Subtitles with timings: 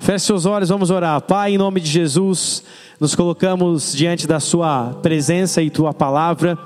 [0.00, 1.20] Feche seus olhos, vamos orar.
[1.20, 2.62] Pai, em nome de Jesus,
[3.00, 6.56] nos colocamos diante da Sua presença e Tua palavra,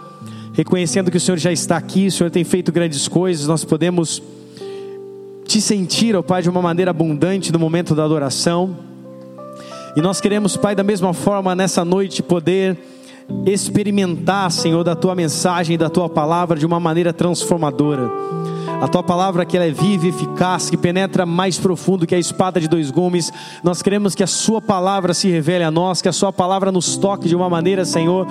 [0.53, 4.23] reconhecendo que o Senhor já está aqui, o Senhor tem feito grandes coisas, nós podemos
[5.47, 8.77] te sentir, ó Pai, de uma maneira abundante no momento da adoração.
[9.97, 12.79] E nós queremos, Pai, da mesma forma, nessa noite, poder
[13.47, 18.11] experimentar, Senhor, da tua mensagem, da tua palavra de uma maneira transformadora.
[18.83, 22.19] A tua palavra que ela é viva e eficaz, que penetra mais profundo que a
[22.19, 23.33] espada de dois gumes.
[23.63, 26.97] Nós queremos que a sua palavra se revele a nós, que a sua palavra nos
[26.97, 28.27] toque de uma maneira, Senhor,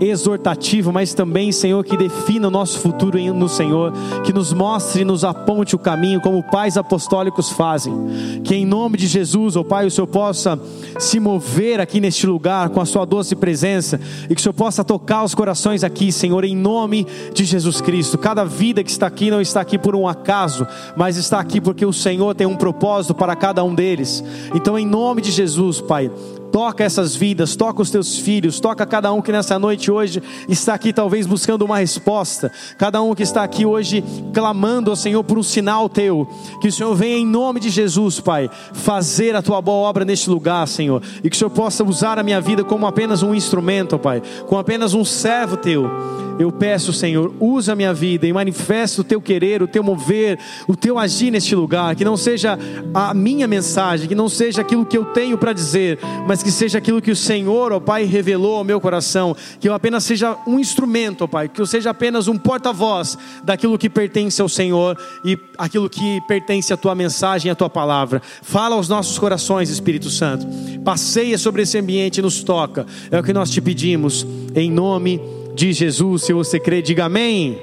[0.00, 3.92] exortativo, mas também, Senhor, que defina o nosso futuro no Senhor,
[4.24, 8.40] que nos mostre e nos aponte o caminho, como pais apostólicos fazem.
[8.44, 10.60] Que em nome de Jesus, ó oh Pai, o Senhor possa
[10.98, 14.84] se mover aqui neste lugar com a Sua doce presença e que o Senhor possa
[14.84, 18.18] tocar os corações aqui, Senhor, em nome de Jesus Cristo.
[18.18, 21.84] Cada vida que está aqui não está aqui por um acaso, mas está aqui porque
[21.84, 24.22] o Senhor tem um propósito para cada um deles.
[24.54, 26.10] Então, em nome de Jesus, Pai,
[26.56, 30.72] Toca essas vidas, toca os teus filhos, toca cada um que nessa noite hoje está
[30.72, 35.36] aqui talvez buscando uma resposta, cada um que está aqui hoje clamando ao Senhor por
[35.36, 36.26] um sinal teu,
[36.58, 40.30] que o Senhor venha em nome de Jesus, Pai, fazer a tua boa obra neste
[40.30, 43.98] lugar, Senhor, e que o Senhor possa usar a minha vida como apenas um instrumento,
[43.98, 45.90] Pai, como apenas um servo teu.
[46.38, 50.38] Eu peço, Senhor, usa a minha vida e manifesta o teu querer, o teu mover,
[50.68, 51.96] o teu agir neste lugar.
[51.96, 52.58] Que não seja
[52.92, 56.78] a minha mensagem, que não seja aquilo que eu tenho para dizer, mas que seja
[56.78, 59.36] aquilo que o Senhor, ó Pai, revelou ao meu coração.
[59.58, 63.76] Que eu apenas seja um instrumento, ó Pai, que eu seja apenas um porta-voz daquilo
[63.76, 68.22] que pertence ao Senhor e aquilo que pertence à tua mensagem, à tua palavra.
[68.42, 70.46] Fala aos nossos corações, Espírito Santo.
[70.84, 72.86] Passeia sobre esse ambiente e nos toca.
[73.10, 74.24] É o que nós te pedimos,
[74.54, 75.20] em nome
[75.52, 76.22] de Jesus.
[76.22, 77.58] Se você crê, diga amém.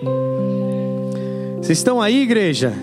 [1.61, 2.73] Vocês estão aí, igreja?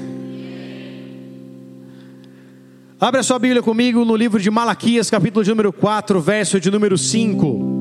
[3.03, 6.99] Abra sua Bíblia comigo no livro de Malaquias, capítulo de número 4, verso de número
[6.99, 7.81] 5.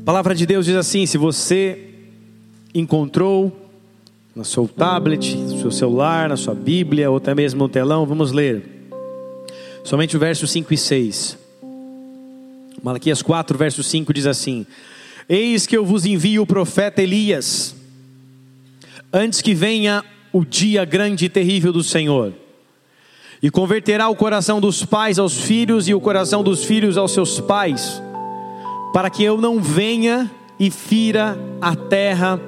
[0.00, 1.90] A palavra de Deus diz assim: se você
[2.74, 3.54] encontrou
[4.34, 8.32] no seu tablet, no seu celular, na sua Bíblia ou até mesmo no telão, vamos
[8.32, 8.75] ler.
[9.86, 11.38] Somente o verso 5 e 6.
[12.82, 14.66] Malaquias 4, verso 5 diz assim:
[15.28, 17.72] Eis que eu vos envio o profeta Elias,
[19.12, 22.32] antes que venha o dia grande e terrível do Senhor,
[23.40, 27.38] e converterá o coração dos pais aos filhos e o coração dos filhos aos seus
[27.38, 28.02] pais,
[28.92, 32.40] para que eu não venha e fira a terra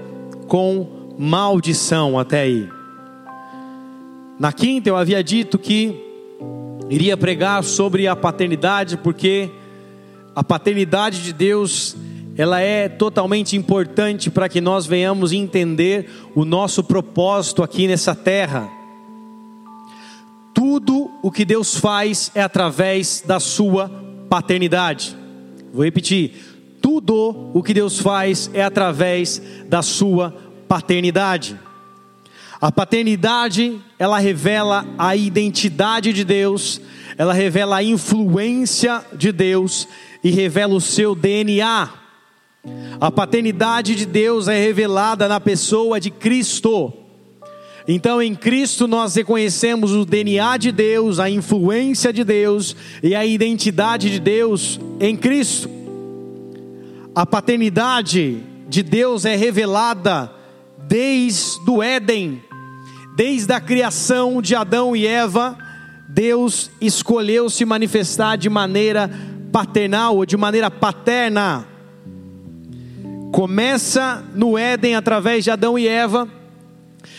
[0.49, 2.69] com maldição até aí.
[4.41, 6.08] Na quinta eu havia dito que
[6.91, 9.51] iria pregar sobre a paternidade, porque
[10.35, 11.97] a paternidade de Deus
[12.37, 18.71] ela é totalmente importante para que nós venhamos entender o nosso propósito aqui nessa terra.
[20.55, 23.91] Tudo o que Deus faz é através da sua
[24.31, 25.17] paternidade.
[25.73, 26.33] Vou repetir:
[26.81, 30.31] tudo o que Deus faz é através da sua
[30.69, 31.59] paternidade.
[32.61, 36.81] A paternidade, ela revela a identidade de Deus,
[37.17, 39.87] ela revela a influência de Deus
[40.25, 41.89] e revela o seu DNA.
[43.01, 46.93] A paternidade de Deus é revelada na pessoa de Cristo.
[47.87, 53.25] Então, em Cristo, nós reconhecemos o DNA de Deus, a influência de Deus e a
[53.25, 55.71] identidade de Deus em Cristo.
[57.15, 60.31] A paternidade de Deus é revelada
[60.89, 62.43] desde o Éden,
[63.19, 65.59] desde a criação de Adão e Eva,
[66.09, 69.11] Deus escolheu se manifestar de maneira
[69.51, 71.67] paternal ou de maneira paterna.
[73.33, 76.29] Começa no Éden através de Adão e Eva,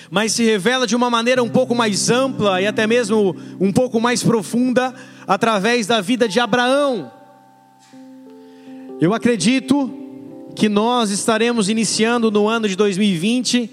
[0.09, 3.99] mas se revela de uma maneira um pouco mais ampla e até mesmo um pouco
[3.99, 4.95] mais profunda
[5.27, 7.11] através da vida de Abraão.
[9.01, 9.93] Eu acredito
[10.55, 13.69] que nós estaremos iniciando no ano de 2020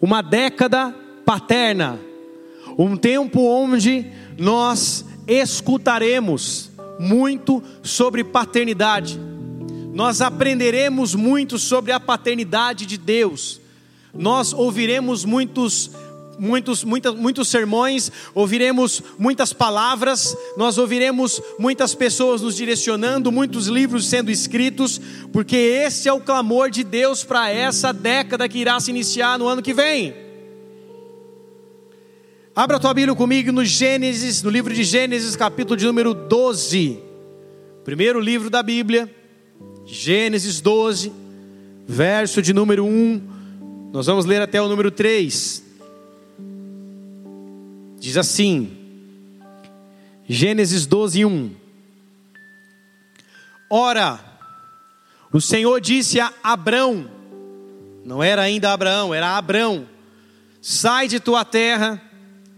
[0.00, 1.98] uma década paterna,
[2.78, 4.06] um tempo onde
[4.38, 6.70] nós escutaremos
[7.00, 9.18] muito sobre paternidade,
[9.92, 13.60] nós aprenderemos muito sobre a paternidade de Deus,
[14.14, 15.90] nós ouviremos muitos
[16.38, 24.06] muitos, muitas, muitos sermões, ouviremos muitas palavras, nós ouviremos muitas pessoas nos direcionando, muitos livros
[24.06, 25.00] sendo escritos,
[25.32, 29.48] porque esse é o clamor de Deus para essa década que irá se iniciar no
[29.48, 30.25] ano que vem.
[32.56, 36.98] Abra tua Bíblia comigo no Gênesis, no livro de Gênesis, capítulo de número 12.
[37.84, 39.14] primeiro livro da Bíblia,
[39.84, 41.12] Gênesis 12,
[41.86, 43.90] verso de número 1.
[43.92, 45.62] Nós vamos ler até o número 3.
[48.00, 48.74] Diz assim:
[50.26, 51.50] Gênesis 12, 1.
[53.68, 54.18] Ora,
[55.30, 57.10] o Senhor disse a Abrão,
[58.02, 59.86] não era ainda Abraão, era Abrão:
[60.62, 62.05] sai de tua terra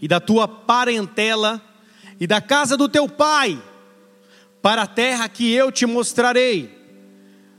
[0.01, 1.63] e da tua parentela
[2.21, 3.61] e da casa do teu pai,
[4.61, 6.77] para a terra que eu te mostrarei.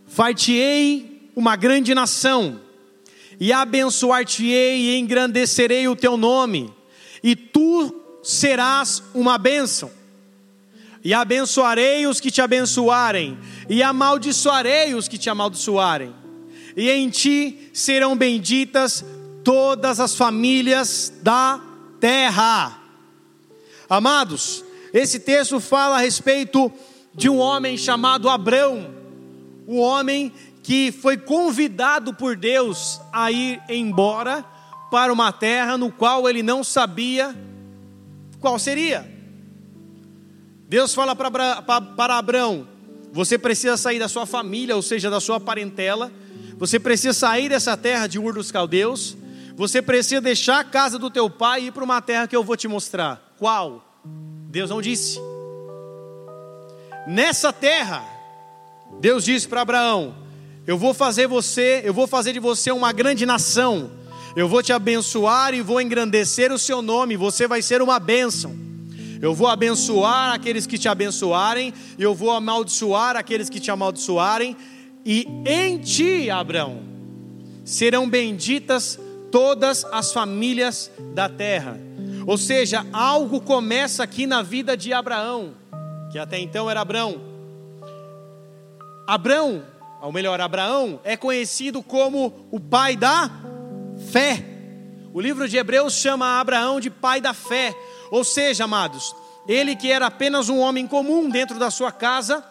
[0.06, 2.60] Far-te-ei uma grande nação,
[3.40, 6.74] e abençoar-te-ei e engrandecerei o teu nome,
[7.24, 9.92] e tu serás uma bênção.
[11.02, 13.38] E abençoarei os que te abençoarem,
[13.70, 16.14] e amaldiçoarei os que te amaldiçoarem.
[16.76, 19.06] E em ti serão benditas
[19.44, 21.62] todas as famílias da
[22.00, 22.80] terra.
[23.90, 24.64] Amados,
[24.94, 26.72] esse texto fala a respeito
[27.14, 28.94] de um homem chamado Abrão,
[29.68, 30.32] o um homem
[30.64, 34.46] que foi convidado por Deus a ir embora
[34.92, 37.36] para uma terra no qual ele não sabia
[38.40, 39.10] qual seria.
[40.68, 42.68] Deus fala para, Abraão:
[43.12, 46.12] você precisa sair da sua família, ou seja, da sua parentela,
[46.58, 49.18] você precisa sair dessa terra de Ur dos Caldeus,
[49.60, 52.46] você precisa deixar a casa do teu pai e ir para uma terra que eu
[52.46, 53.36] vou te mostrar.
[53.38, 54.02] Qual?
[54.50, 55.20] Deus não disse.
[57.06, 58.02] Nessa terra,
[59.02, 60.16] Deus disse para Abraão:
[60.66, 63.92] Eu vou fazer você, eu vou fazer de você uma grande nação.
[64.34, 68.56] Eu vou te abençoar e vou engrandecer o seu nome, você vai ser uma bênção.
[69.22, 74.56] Eu vou abençoar aqueles que te abençoarem, eu vou amaldiçoar aqueles que te amaldiçoarem,
[75.06, 76.82] e em ti, Abraão,
[77.66, 78.98] serão benditas
[79.32, 81.78] todas as famílias da terra.
[82.26, 85.56] Ou seja, algo começa aqui na vida de Abraão,
[86.12, 87.22] que até então era Abrão.
[89.08, 89.64] Abrão,
[90.02, 93.30] ou melhor, Abraão, é conhecido como o pai da
[94.12, 94.46] fé.
[95.14, 97.74] O livro de Hebreus chama Abraão de pai da fé.
[98.12, 99.16] Ou seja, amados,
[99.48, 102.44] ele que era apenas um homem comum dentro da sua casa,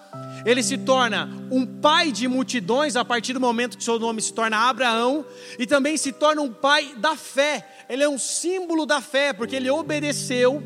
[0.45, 4.33] ele se torna um pai de multidões a partir do momento que seu nome se
[4.33, 5.25] torna Abraão,
[5.59, 7.67] e também se torna um pai da fé.
[7.89, 10.63] Ele é um símbolo da fé, porque ele obedeceu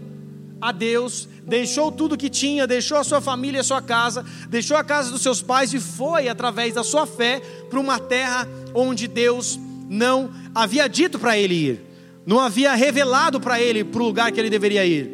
[0.61, 4.85] a Deus, deixou tudo que tinha, deixou a sua família, a sua casa, deixou a
[4.85, 9.59] casa dos seus pais e foi através da sua fé para uma terra onde Deus
[9.89, 11.81] não havia dito para ele ir,
[12.25, 15.11] não havia revelado para ele para o lugar que ele deveria ir.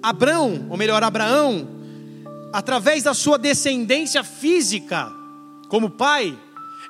[0.00, 1.66] Abraão, ou melhor, Abraão,
[2.54, 5.12] através da sua descendência física,
[5.66, 6.38] como pai,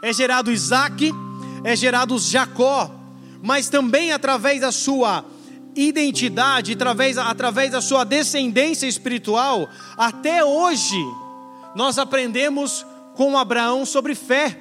[0.02, 1.11] é gerado Isaac,
[1.64, 2.90] é gerado Jacó,
[3.43, 5.25] mas também através da sua
[5.75, 9.66] identidade, através, através da sua descendência espiritual,
[9.96, 11.02] até hoje,
[11.75, 12.84] nós aprendemos
[13.14, 14.58] com Abraão sobre fé.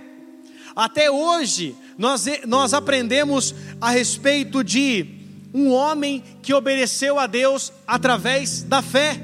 [0.74, 5.06] Até hoje, nós, nós aprendemos a respeito de
[5.54, 9.22] um homem que obedeceu a Deus através da fé.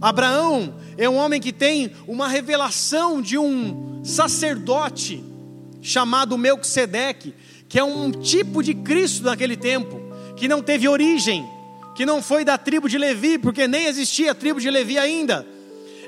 [0.00, 5.24] Abraão é um homem que tem uma revelação de um sacerdote
[5.80, 7.34] chamado Melquisedeque,
[7.70, 9.98] que é um tipo de Cristo naquele tempo,
[10.36, 11.48] que não teve origem,
[11.94, 15.46] que não foi da tribo de Levi, porque nem existia a tribo de Levi ainda.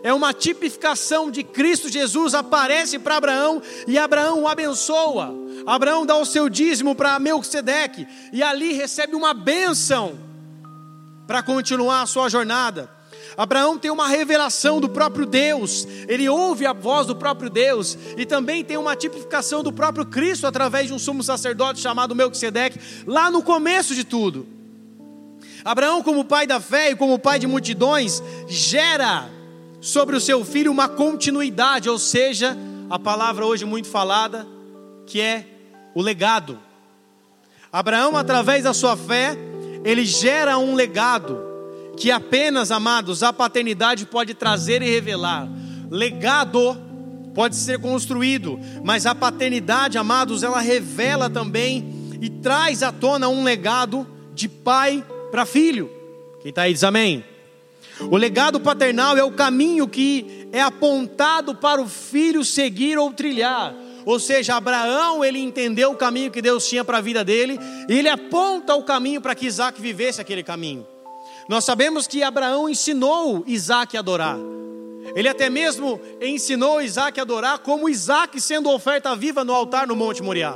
[0.02, 5.34] É uma tipificação de Cristo Jesus, aparece para Abraão e Abraão o abençoa.
[5.66, 10.18] Abraão dá o seu dízimo para Melquisedeque e ali recebe uma bênção
[11.26, 13.01] para continuar a sua jornada.
[13.36, 18.26] Abraão tem uma revelação do próprio Deus, ele ouve a voz do próprio Deus, e
[18.26, 23.30] também tem uma tipificação do próprio Cristo através de um sumo sacerdote chamado Melquisedeque, lá
[23.30, 24.46] no começo de tudo.
[25.64, 29.30] Abraão, como pai da fé e como pai de multidões, gera
[29.80, 32.56] sobre o seu filho uma continuidade, ou seja,
[32.90, 34.46] a palavra hoje muito falada,
[35.06, 35.46] que é
[35.94, 36.58] o legado.
[37.72, 39.36] Abraão, através da sua fé,
[39.84, 41.51] ele gera um legado
[41.96, 45.48] que apenas, amados, a paternidade pode trazer e revelar.
[45.90, 46.76] Legado
[47.34, 53.42] pode ser construído, mas a paternidade, amados, ela revela também e traz à tona um
[53.42, 55.90] legado de pai para filho.
[56.40, 57.24] Quem está aí diz amém.
[58.10, 63.74] O legado paternal é o caminho que é apontado para o filho seguir ou trilhar.
[64.04, 67.58] Ou seja, Abraão, ele entendeu o caminho que Deus tinha para a vida dele,
[67.88, 70.86] e ele aponta o caminho para que Isaac vivesse aquele caminho.
[71.48, 74.36] Nós sabemos que Abraão ensinou Isaac a adorar.
[75.14, 79.96] Ele até mesmo ensinou Isaac a adorar, como Isaac sendo oferta viva no altar no
[79.96, 80.54] Monte Moriá.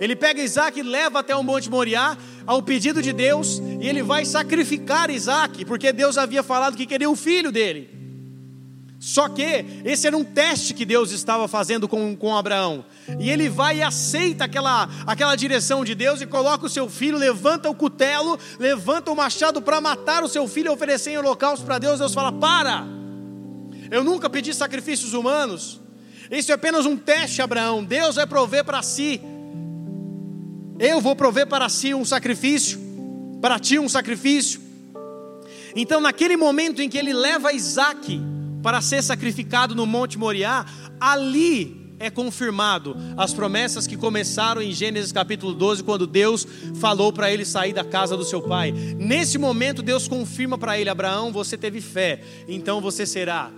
[0.00, 2.16] Ele pega Isaac e leva até o Monte Moriá,
[2.46, 7.08] ao pedido de Deus, e ele vai sacrificar Isaac, porque Deus havia falado que queria
[7.08, 7.93] o filho dele.
[9.04, 12.86] Só que esse era um teste que Deus estava fazendo com, com Abraão.
[13.20, 17.18] E ele vai e aceita aquela, aquela direção de Deus e coloca o seu filho,
[17.18, 21.66] levanta o cutelo, levanta o machado para matar o seu filho e oferecer em holocausto
[21.66, 21.98] para Deus.
[21.98, 22.86] Deus fala: Para!
[23.90, 25.82] Eu nunca pedi sacrifícios humanos.
[26.30, 27.84] Isso é apenas um teste, Abraão.
[27.84, 29.20] Deus vai prover para si.
[30.78, 32.80] Eu vou prover para si um sacrifício,
[33.42, 34.62] para ti um sacrifício.
[35.76, 38.32] Então, naquele momento em que ele leva Isaac
[38.64, 40.64] para ser sacrificado no Monte Moriá,
[40.98, 46.48] ali é confirmado as promessas que começaram em Gênesis capítulo 12, quando Deus
[46.80, 48.72] falou para ele sair da casa do seu pai.
[48.72, 53.50] Nesse momento, Deus confirma para ele: Abraão, você teve fé, então você será.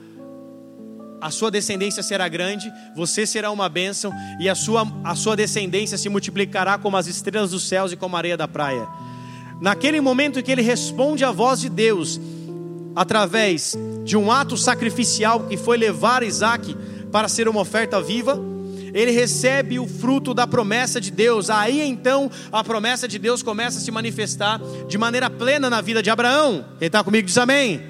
[1.21, 5.97] A sua descendência será grande, você será uma bênção, e a sua, a sua descendência
[5.97, 8.89] se multiplicará como as estrelas dos céus e como a areia da praia.
[9.61, 12.21] Naquele momento em que ele responde à voz de Deus,
[12.97, 16.75] através de um ato sacrificial que foi levar Isaac
[17.13, 18.41] para ser uma oferta viva,
[18.95, 21.51] ele recebe o fruto da promessa de Deus.
[21.51, 26.03] Aí então a promessa de Deus começa a se manifestar de maneira plena na vida
[26.03, 26.65] de Abraão.
[26.79, 27.83] Quem está comigo diz amém.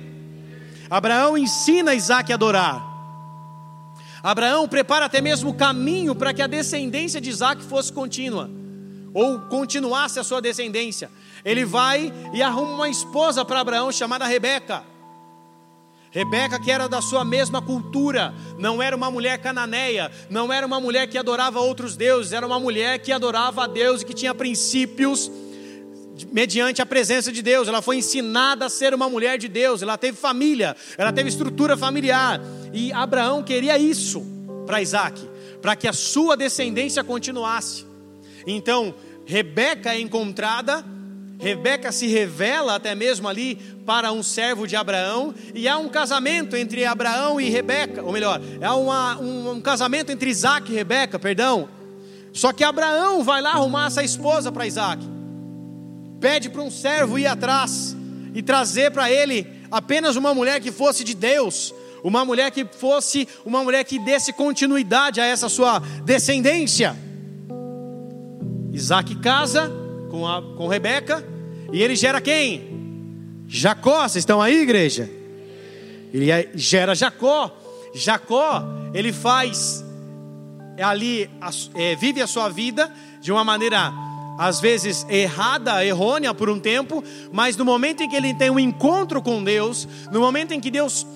[0.90, 2.84] Abraão ensina Isaac a adorar.
[4.22, 8.50] Abraão prepara até mesmo o caminho para que a descendência de Isaac fosse contínua,
[9.14, 11.08] ou continuasse a sua descendência.
[11.44, 14.82] Ele vai e arruma uma esposa para Abraão chamada Rebeca.
[16.16, 20.80] Rebeca, que era da sua mesma cultura, não era uma mulher cananeia, não era uma
[20.80, 24.34] mulher que adorava outros deuses, era uma mulher que adorava a Deus e que tinha
[24.34, 25.30] princípios
[26.32, 27.68] mediante a presença de Deus.
[27.68, 31.76] Ela foi ensinada a ser uma mulher de Deus, ela teve família, ela teve estrutura
[31.76, 32.40] familiar.
[32.72, 34.24] E Abraão queria isso
[34.64, 35.20] para Isaac,
[35.60, 37.84] para que a sua descendência continuasse.
[38.46, 38.94] Então,
[39.26, 40.82] Rebeca é encontrada
[41.38, 46.56] Rebeca se revela até mesmo ali para um servo de Abraão, e há um casamento
[46.56, 51.18] entre Abraão e Rebeca, ou melhor, há uma, um, um casamento entre Isaac e Rebeca,
[51.18, 51.68] perdão.
[52.32, 55.02] Só que Abraão vai lá arrumar essa esposa para Isaac,
[56.20, 57.94] pede para um servo ir atrás
[58.34, 63.28] e trazer para ele apenas uma mulher que fosse de Deus, uma mulher que fosse
[63.44, 66.96] uma mulher que desse continuidade a essa sua descendência.
[68.72, 69.85] Isaac casa
[70.16, 71.22] com, a, com Rebeca,
[71.70, 73.44] e ele gera quem?
[73.46, 75.10] Jacó, vocês estão aí, igreja?
[76.12, 77.54] Ele é, gera Jacó.
[77.94, 78.62] Jacó,
[78.94, 79.84] ele faz
[80.82, 81.28] ali,
[81.74, 83.92] é, vive a sua vida de uma maneira,
[84.38, 88.58] às vezes errada, errônea por um tempo, mas no momento em que ele tem um
[88.58, 91.06] encontro com Deus, no momento em que Deus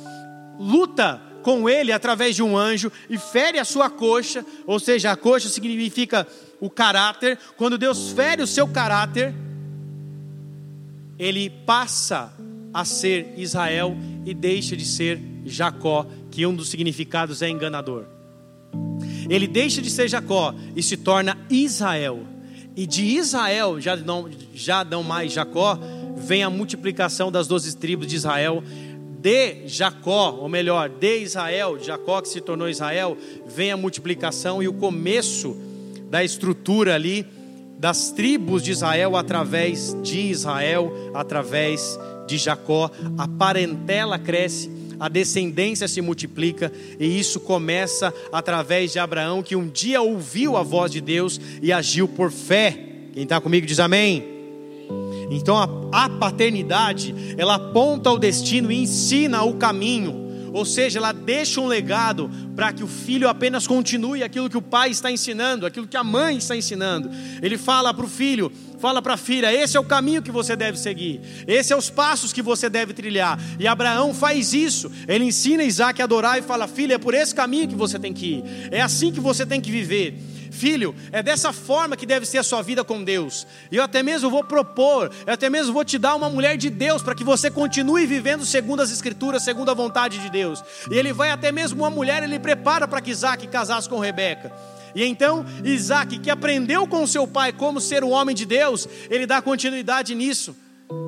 [0.59, 5.17] luta com ele através de um anjo e fere a sua coxa, ou seja, a
[5.17, 6.27] coxa significa
[6.61, 9.35] o caráter, quando Deus fere o seu caráter,
[11.19, 12.33] ele passa
[12.73, 18.05] a ser Israel e deixa de ser Jacó, que um dos significados é enganador.
[19.29, 22.21] Ele deixa de ser Jacó e se torna Israel.
[22.77, 25.79] E de Israel, já não, já não mais Jacó,
[26.17, 28.63] vem a multiplicação das doze tribos de Israel.
[29.21, 34.69] De Jacó, ou melhor, de Israel, Jacó que se tornou Israel, vem a multiplicação e
[34.69, 35.57] o começo
[36.11, 37.25] da estrutura ali
[37.79, 42.91] das tribos de Israel através de Israel, através de Jacó.
[43.17, 49.67] A parentela cresce, a descendência se multiplica, e isso começa através de Abraão, que um
[49.67, 52.79] dia ouviu a voz de Deus e agiu por fé.
[53.15, 54.25] Quem está comigo diz amém.
[55.31, 61.13] Então a, a paternidade, ela aponta o destino e ensina o caminho ou seja, ela
[61.13, 65.67] deixa um legado para que o filho apenas continue aquilo que o pai está ensinando,
[65.67, 67.11] aquilo que a mãe está ensinando.
[67.43, 70.57] Ele fala para o filho, fala para a filha: esse é o caminho que você
[70.57, 73.39] deve seguir, esses são os passos que você deve trilhar.
[73.59, 77.35] E Abraão faz isso, ele ensina Isaac a adorar e fala: filha, é por esse
[77.35, 80.19] caminho que você tem que ir, é assim que você tem que viver.
[80.51, 83.47] Filho, é dessa forma que deve ser a sua vida com Deus.
[83.71, 86.69] E eu até mesmo vou propor, eu até mesmo vou te dar uma mulher de
[86.69, 90.63] Deus para que você continue vivendo segundo as Escrituras, segundo a vontade de Deus.
[90.91, 94.53] E ele vai até mesmo uma mulher, ele prepara para que Isaac casasse com Rebeca.
[94.95, 99.27] E então Isaac, que aprendeu com seu pai como ser um homem de Deus, ele
[99.27, 100.57] dá continuidade nisso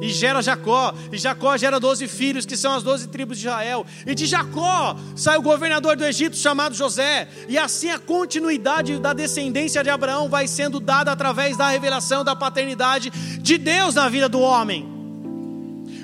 [0.00, 3.86] e gera Jacó, e Jacó gera doze filhos, que são as doze tribos de Israel,
[4.06, 9.12] e de Jacó sai o governador do Egito chamado José, e assim a continuidade da
[9.12, 14.28] descendência de Abraão vai sendo dada através da revelação da paternidade de Deus na vida
[14.28, 14.90] do homem.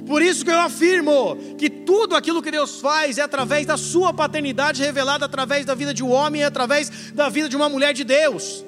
[0.07, 4.13] Por isso que eu afirmo que tudo aquilo que Deus faz é através da sua
[4.13, 7.93] paternidade revelada através da vida de um homem e através da vida de uma mulher
[7.93, 8.65] de Deus.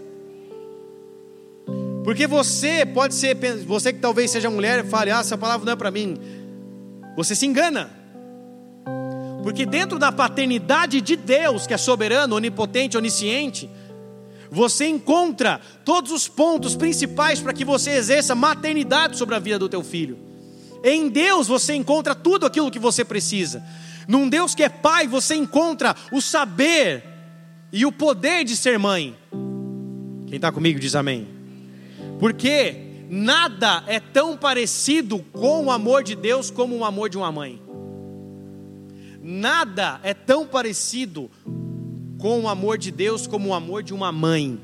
[2.05, 5.77] Porque você pode ser, você que talvez seja mulher, fale, ah, essa palavra não é
[5.77, 6.17] para mim.
[7.17, 7.91] Você se engana.
[9.43, 13.69] Porque dentro da paternidade de Deus, que é soberano, onipotente, onisciente,
[14.51, 19.69] você encontra todos os pontos principais para que você exerça maternidade sobre a vida do
[19.69, 20.19] teu filho.
[20.83, 23.63] Em Deus você encontra tudo aquilo que você precisa.
[24.09, 27.05] Num Deus que é pai, você encontra o saber
[27.73, 29.17] e o poder de ser mãe.
[30.27, 31.40] Quem está comigo diz amém.
[32.21, 32.77] Porque
[33.09, 37.61] nada é tão parecido com o amor de Deus como o amor de uma mãe.
[39.23, 41.31] Nada é tão parecido
[42.19, 44.61] com o amor de Deus como o amor de uma mãe.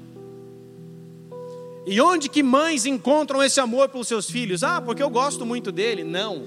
[1.87, 4.63] E onde que mães encontram esse amor pelos seus filhos?
[4.63, 6.05] Ah, porque eu gosto muito dele.
[6.05, 6.43] Não.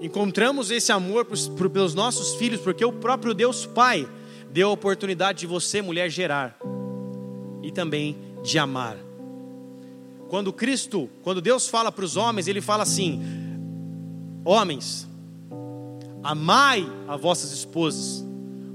[0.00, 4.08] Encontramos esse amor pelos nossos filhos porque o próprio Deus Pai
[4.50, 6.56] deu a oportunidade de você, mulher, gerar
[7.62, 8.96] e também de amar.
[10.34, 13.22] Quando Cristo, quando Deus fala para os homens, ele fala assim:
[14.44, 15.06] Homens,
[16.24, 18.26] amai a vossas esposas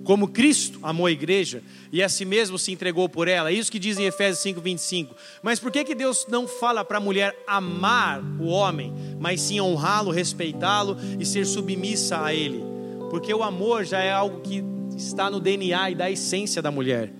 [0.05, 1.61] como Cristo amou a igreja
[1.91, 3.51] e a si mesmo se entregou por ela.
[3.51, 5.13] É isso que diz em Efésios 5:25.
[5.43, 9.59] Mas por que que Deus não fala para a mulher amar o homem, mas sim
[9.59, 12.63] honrá-lo, respeitá-lo e ser submissa a ele?
[13.09, 14.63] Porque o amor já é algo que
[14.95, 17.11] está no DNA e da essência da mulher.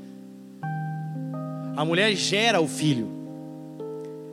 [1.75, 3.18] A mulher gera o filho.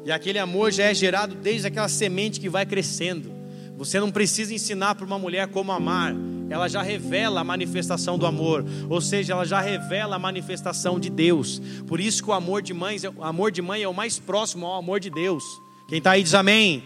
[0.07, 3.31] E aquele amor já é gerado desde aquela semente que vai crescendo.
[3.77, 6.15] Você não precisa ensinar para uma mulher como amar
[6.49, 11.11] ela já revela a manifestação do amor, ou seja, ela já revela a manifestação de
[11.11, 11.61] Deus.
[11.87, 14.67] Por isso que o amor de mães, o amor de mãe é o mais próximo
[14.67, 15.43] ao amor de Deus.
[15.89, 16.85] Quem está aí diz amém.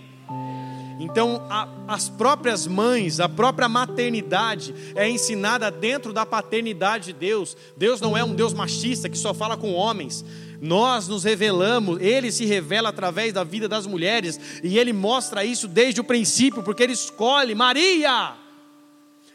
[0.98, 7.56] Então, a, as próprias mães, a própria maternidade é ensinada dentro da paternidade de Deus.
[7.74, 10.24] Deus não é um Deus machista que só fala com homens.
[10.60, 15.66] Nós nos revelamos, Ele se revela através da vida das mulheres, e Ele mostra isso
[15.66, 18.36] desde o princípio, porque Ele escolhe Maria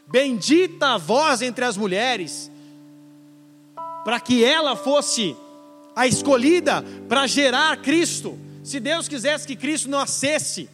[0.06, 2.50] Bendita a voz entre as mulheres,
[4.04, 5.36] para que ela fosse
[5.96, 8.38] a escolhida para gerar Cristo.
[8.62, 10.68] Se Deus quisesse que Cristo nascesse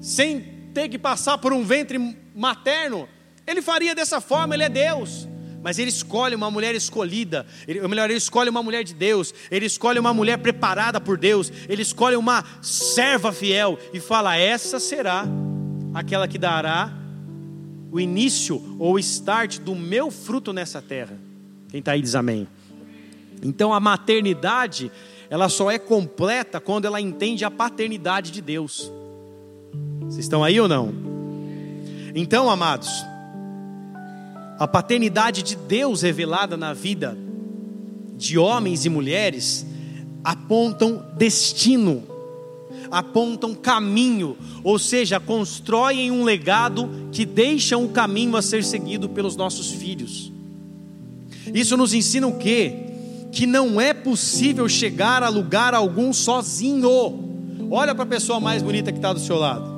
[0.00, 0.40] sem
[0.74, 1.98] ter que passar por um ventre
[2.34, 3.08] materno,
[3.46, 5.27] Ele faria dessa forma, Ele é Deus.
[5.62, 9.34] Mas Ele escolhe uma mulher escolhida, ele, ou melhor, Ele escolhe uma mulher de Deus,
[9.50, 14.78] Ele escolhe uma mulher preparada por Deus, Ele escolhe uma serva fiel e fala: essa
[14.78, 15.26] será
[15.92, 16.92] aquela que dará
[17.90, 21.18] o início ou o start do meu fruto nessa terra.
[21.68, 22.46] Quem está aí diz amém.
[23.42, 24.90] Então a maternidade,
[25.30, 28.92] ela só é completa quando ela entende a paternidade de Deus.
[30.00, 30.92] Vocês estão aí ou não?
[32.14, 33.04] Então, amados,
[34.58, 37.16] a paternidade de Deus revelada na vida
[38.16, 39.64] de homens e mulheres
[40.24, 42.18] apontam destino
[42.90, 49.36] apontam caminho, ou seja, constroem um legado que deixa um caminho a ser seguido pelos
[49.36, 50.32] nossos filhos.
[51.52, 52.74] Isso nos ensina o quê?
[53.32, 56.88] Que não é possível chegar a lugar algum sozinho.
[57.70, 59.76] Olha para a pessoa mais bonita que está do seu lado.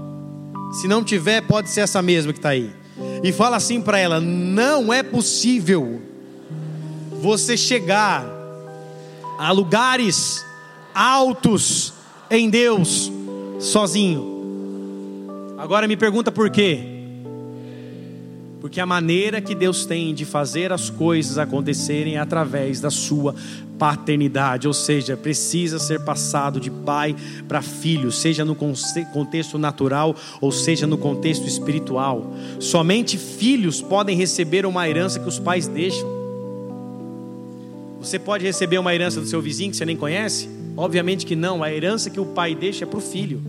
[0.81, 2.71] Se não tiver, pode ser essa mesma que está aí.
[3.22, 6.00] E fala assim para ela: não é possível
[7.20, 8.24] você chegar
[9.38, 10.44] a lugares
[10.94, 11.92] altos
[12.30, 13.11] em Deus
[13.59, 14.28] sozinho.
[15.59, 17.00] Agora me pergunta por quê?
[18.61, 23.35] Porque a maneira que Deus tem de fazer as coisas acontecerem é através da sua
[23.79, 27.16] paternidade, ou seja, precisa ser passado de pai
[27.49, 32.35] para filho, seja no contexto natural ou seja no contexto espiritual.
[32.59, 36.20] Somente filhos podem receber uma herança que os pais deixam.
[37.99, 40.51] Você pode receber uma herança do seu vizinho que você nem conhece?
[40.77, 43.40] Obviamente que não, a herança que o pai deixa é para o filho.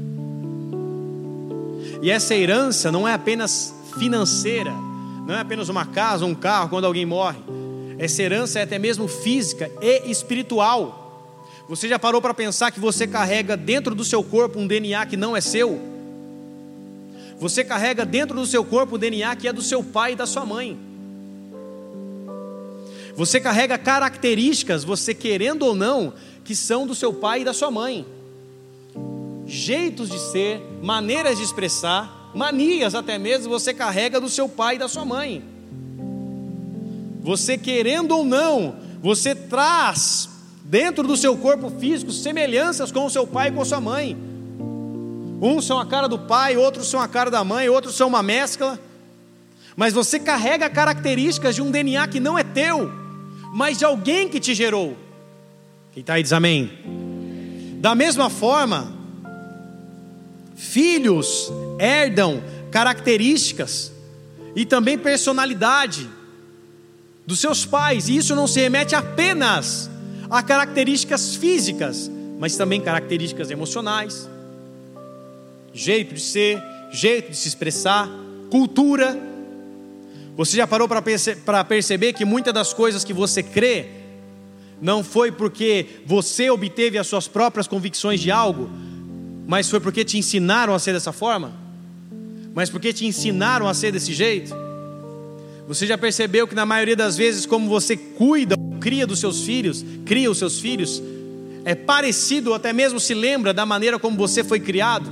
[2.01, 4.73] E essa herança não é apenas financeira,
[5.25, 7.39] não é apenas uma casa, um carro quando alguém morre.
[7.97, 11.01] Essa herança é até mesmo física e espiritual.
[11.69, 15.15] Você já parou para pensar que você carrega dentro do seu corpo um DNA que
[15.15, 15.79] não é seu?
[17.39, 20.25] Você carrega dentro do seu corpo o DNA que é do seu pai e da
[20.25, 20.77] sua mãe.
[23.15, 27.71] Você carrega características, você querendo ou não, que são do seu pai e da sua
[27.71, 28.05] mãe.
[29.45, 34.79] Jeitos de ser, maneiras de expressar, manias até mesmo você carrega do seu pai e
[34.79, 35.43] da sua mãe.
[37.21, 40.29] Você querendo ou não, você traz
[40.63, 44.17] dentro do seu corpo físico semelhanças com o seu pai e com a sua mãe.
[45.41, 48.21] Uns são a cara do pai, outros são a cara da mãe, outros são uma
[48.23, 48.79] mescla.
[49.75, 52.91] Mas você carrega características de um DNA que não é teu,
[53.53, 54.95] mas de alguém que te gerou.
[55.93, 56.71] Quem está aí diz amém.
[57.79, 59.00] Da mesma forma,
[60.55, 63.91] filhos herdam características
[64.55, 66.09] e também personalidade
[67.25, 69.89] dos seus pais, e isso não se remete apenas
[70.29, 72.09] a características físicas,
[72.39, 74.29] mas também características emocionais,
[75.73, 76.61] jeito de ser,
[76.91, 78.09] jeito de se expressar,
[78.49, 79.17] cultura.
[80.35, 81.37] Você já parou para perce
[81.67, 83.87] perceber que muitas das coisas que você crê
[84.81, 88.69] não foi porque você obteve as suas próprias convicções de algo,
[89.47, 91.53] mas foi porque te ensinaram a ser dessa forma?
[92.53, 94.53] Mas porque te ensinaram a ser desse jeito?
[95.67, 99.85] Você já percebeu que na maioria das vezes, como você cuida, cria dos seus filhos,
[100.05, 101.01] cria os seus filhos,
[101.63, 105.11] é parecido ou até mesmo se lembra da maneira como você foi criado?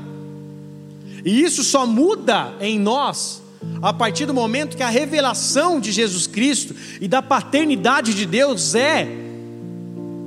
[1.23, 3.41] E isso só muda em nós
[3.81, 8.73] a partir do momento que a revelação de Jesus Cristo e da paternidade de Deus
[8.73, 9.07] é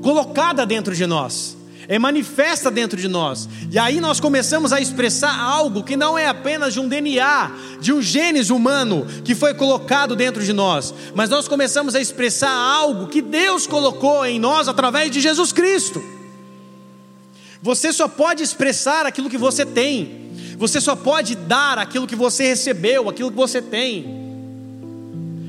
[0.03, 1.57] colocada dentro de nós
[1.89, 3.49] é manifesta dentro de nós.
[3.71, 7.93] E aí nós começamos a expressar algo que não é apenas de um DNA, de
[7.93, 13.09] um genes humano que foi colocado dentro de nós, mas nós começamos a expressar algo
[13.09, 16.03] que Deus colocou em nós através de Jesus Cristo.
[17.61, 20.23] Você só pode expressar aquilo que você tem.
[20.59, 24.21] Você só pode dar aquilo que você recebeu, aquilo que você tem.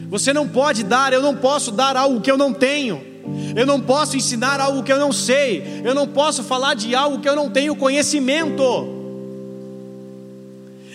[0.10, 3.13] Você não pode dar, eu não posso dar algo que eu não tenho.
[3.56, 5.82] Eu não posso ensinar algo que eu não sei.
[5.84, 8.64] Eu não posso falar de algo que eu não tenho conhecimento.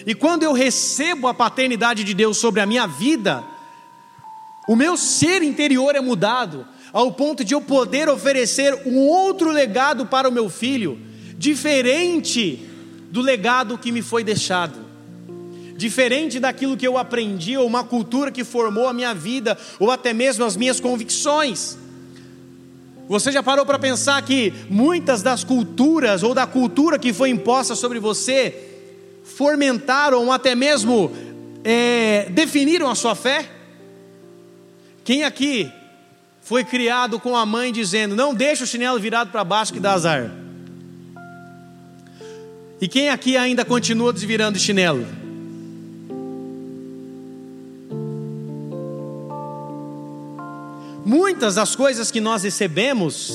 [0.06, 3.44] E quando eu recebo a paternidade de Deus sobre a minha vida,
[4.66, 10.06] o meu ser interior é mudado, ao ponto de eu poder oferecer um outro legado
[10.06, 10.98] para o meu filho,
[11.36, 12.66] diferente
[13.10, 14.88] do legado que me foi deixado
[15.78, 20.12] diferente daquilo que eu aprendi, ou uma cultura que formou a minha vida, ou até
[20.12, 21.78] mesmo as minhas convicções.
[23.08, 27.74] Você já parou para pensar que muitas das culturas ou da cultura que foi imposta
[27.74, 28.54] sobre você
[29.24, 31.10] fomentaram ou até mesmo
[31.64, 33.48] é, definiram a sua fé?
[35.04, 35.72] Quem aqui
[36.42, 39.94] foi criado com a mãe dizendo: Não deixa o chinelo virado para baixo que dá
[39.94, 40.30] azar?
[42.78, 45.06] E quem aqui ainda continua desvirando o chinelo?
[51.08, 53.32] Muitas das coisas que nós recebemos,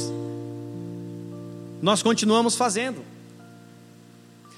[1.81, 3.01] nós continuamos fazendo.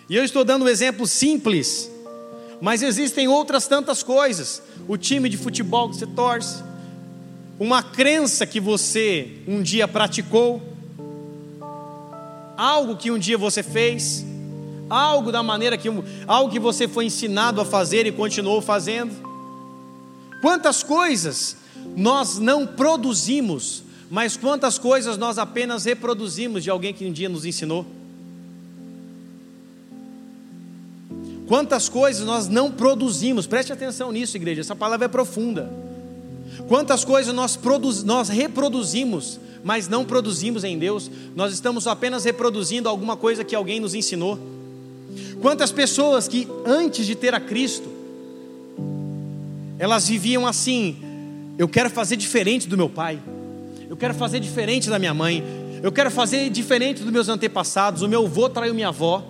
[0.09, 1.89] E eu estou dando um exemplo simples,
[2.59, 4.61] mas existem outras tantas coisas.
[4.85, 6.61] O time de futebol que você torce,
[7.57, 10.61] uma crença que você um dia praticou,
[12.57, 14.25] algo que um dia você fez,
[14.89, 15.87] algo da maneira que
[16.27, 19.15] algo que você foi ensinado a fazer e continuou fazendo.
[20.41, 21.63] Quantas coisas
[21.95, 27.45] nós não produzimos, mas quantas coisas nós apenas reproduzimos de alguém que um dia nos
[27.45, 27.85] ensinou?
[31.47, 35.71] Quantas coisas nós não produzimos, preste atenção nisso, igreja, essa palavra é profunda.
[36.67, 42.89] Quantas coisas nós, produz, nós reproduzimos, mas não produzimos em Deus, nós estamos apenas reproduzindo
[42.89, 44.39] alguma coisa que alguém nos ensinou.
[45.41, 47.87] Quantas pessoas que antes de ter a Cristo,
[49.77, 50.97] elas viviam assim,
[51.57, 53.19] eu quero fazer diferente do meu pai.
[53.89, 55.43] Eu quero fazer diferente da minha mãe.
[55.81, 58.01] Eu quero fazer diferente dos meus antepassados.
[58.01, 59.23] O meu avô traiu minha avó.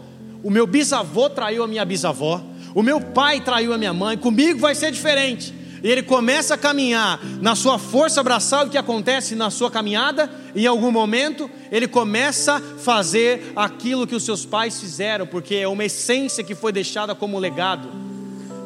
[0.44, 2.42] O meu bisavô traiu a minha bisavó.
[2.74, 4.18] O meu pai traiu a minha mãe.
[4.18, 5.54] Comigo vai ser diferente.
[5.84, 10.32] E ele começa a caminhar na sua força abraçal, o que acontece na sua caminhada,
[10.56, 15.68] em algum momento ele começa a fazer aquilo que os seus pais fizeram, porque é
[15.68, 17.88] uma essência que foi deixada como legado,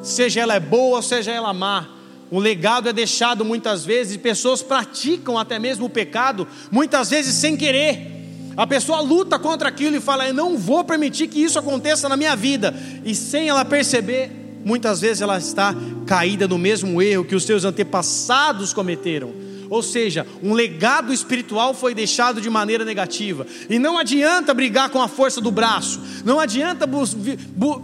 [0.01, 1.98] seja ela é boa, seja ela má
[2.31, 7.33] o legado é deixado muitas vezes e pessoas praticam até mesmo o pecado, muitas vezes
[7.35, 8.17] sem querer.
[8.55, 12.17] A pessoa luta contra aquilo e fala: Eu não vou permitir que isso aconteça na
[12.17, 12.73] minha vida.
[13.05, 14.31] E sem ela perceber,
[14.63, 15.73] muitas vezes ela está
[16.05, 21.93] caída no mesmo erro que os seus antepassados cometeram ou seja, um legado espiritual foi
[21.93, 23.45] deixado de maneira negativa.
[23.69, 26.87] E não adianta brigar com a força do braço, não adianta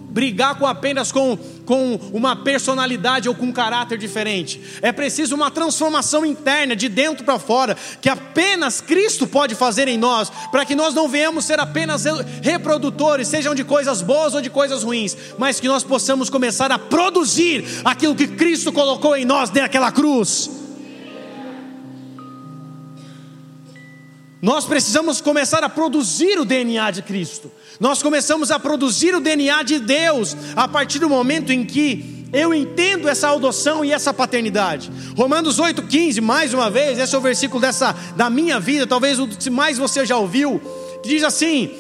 [0.10, 4.60] brigar com apenas com, com uma personalidade ou com um caráter diferente.
[4.82, 9.98] É preciso uma transformação interna, de dentro para fora, que apenas Cristo pode fazer em
[9.98, 12.04] nós, para que nós não venhamos ser apenas
[12.42, 16.80] reprodutores, sejam de coisas boas ou de coisas ruins, mas que nós possamos começar a
[16.80, 20.65] produzir aquilo que Cristo colocou em nós naquela cruz.
[24.46, 27.52] Nós precisamos começar a produzir o DNA de Cristo.
[27.80, 32.54] Nós começamos a produzir o DNA de Deus a partir do momento em que eu
[32.54, 34.92] entendo essa adoção e essa paternidade.
[35.18, 39.28] Romanos 8,15, mais uma vez, esse é o versículo dessa, da minha vida, talvez o
[39.28, 40.62] que mais você já ouviu,
[41.02, 41.72] que diz assim: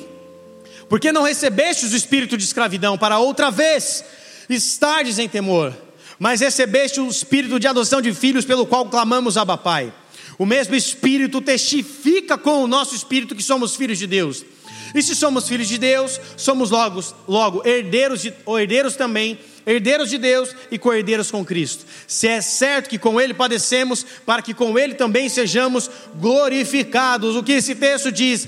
[0.90, 4.04] Porque não recebestes o espírito de escravidão para outra vez
[4.50, 5.72] estardes em temor
[6.18, 9.94] mas recebeste o espírito de adoção de filhos, pelo qual clamamos Abba Pai.
[10.38, 14.46] O mesmo espírito testifica com o nosso espírito que somos filhos de Deus.
[14.94, 20.10] E se somos filhos de Deus, somos logo, logo herdeiros, de, ou herdeiros também, herdeiros
[20.10, 21.86] de Deus e co-herdeiros com Cristo.
[22.08, 27.36] Se é certo que com Ele padecemos, para que com Ele também sejamos glorificados.
[27.36, 28.48] O que esse texto diz?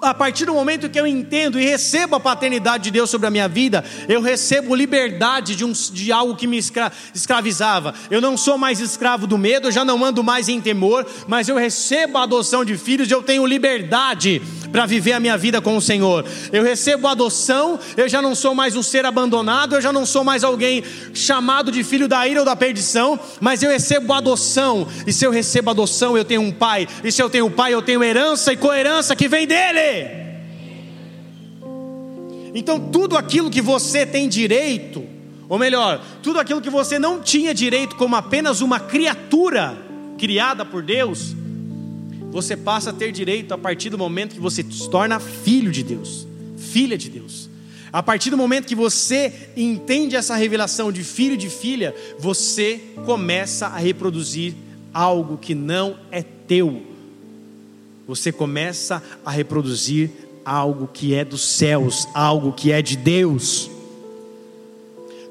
[0.00, 3.30] A partir do momento que eu entendo e recebo a paternidade de Deus sobre a
[3.30, 7.94] minha vida, eu recebo liberdade de, um, de algo que me escra, escravizava.
[8.10, 11.48] Eu não sou mais escravo do medo, eu já não ando mais em temor, mas
[11.48, 15.76] eu recebo a adoção de filhos, eu tenho liberdade para viver a minha vida com
[15.76, 16.24] o Senhor.
[16.52, 20.04] Eu recebo a adoção, eu já não sou mais um ser abandonado, eu já não
[20.04, 24.18] sou mais alguém chamado de filho da ira ou da perdição, mas eu recebo a
[24.18, 24.86] adoção.
[25.06, 26.86] E se eu recebo a adoção, eu tenho um pai.
[27.02, 29.85] E se eu tenho um pai, eu tenho herança e coerência que vem dele.
[32.54, 35.04] Então, tudo aquilo que você tem direito,
[35.48, 39.76] ou melhor, tudo aquilo que você não tinha direito como apenas uma criatura
[40.16, 41.34] criada por Deus,
[42.30, 45.82] você passa a ter direito a partir do momento que você se torna filho de
[45.82, 47.48] Deus, filha de Deus.
[47.92, 53.68] A partir do momento que você entende essa revelação de filho de filha, você começa
[53.68, 54.54] a reproduzir
[54.92, 56.82] algo que não é teu,
[58.06, 60.10] você começa a reproduzir
[60.44, 63.68] algo que é dos céus, algo que é de Deus.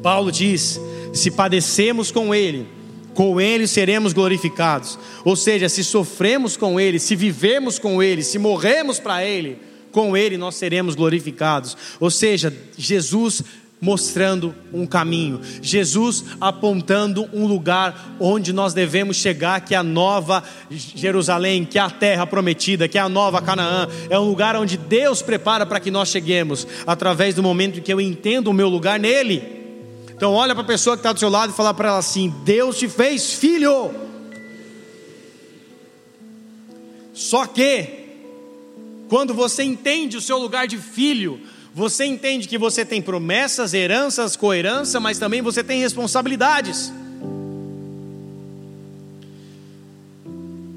[0.03, 0.79] Paulo diz:
[1.13, 2.67] se padecemos com Ele,
[3.13, 4.99] com Ele seremos glorificados.
[5.23, 9.57] Ou seja, se sofremos com Ele, se vivemos com Ele, se morremos para Ele,
[9.91, 11.77] com Ele nós seremos glorificados.
[11.99, 13.41] Ou seja, Jesus
[13.85, 20.43] mostrando um caminho, Jesus apontando um lugar onde nós devemos chegar, que é a nova
[20.71, 24.75] Jerusalém, que é a terra prometida, que é a nova Canaã, é um lugar onde
[24.75, 28.67] Deus prepara para que nós cheguemos, através do momento em que eu entendo o meu
[28.67, 29.43] lugar nele.
[30.09, 32.33] Então, olha para a pessoa que está do seu lado e fala para ela assim:
[32.43, 33.93] Deus te fez filho.
[37.13, 37.87] Só que,
[39.07, 41.39] quando você entende o seu lugar de filho,
[41.75, 46.89] você entende que você tem promessas, heranças, coerência, mas também você tem responsabilidades.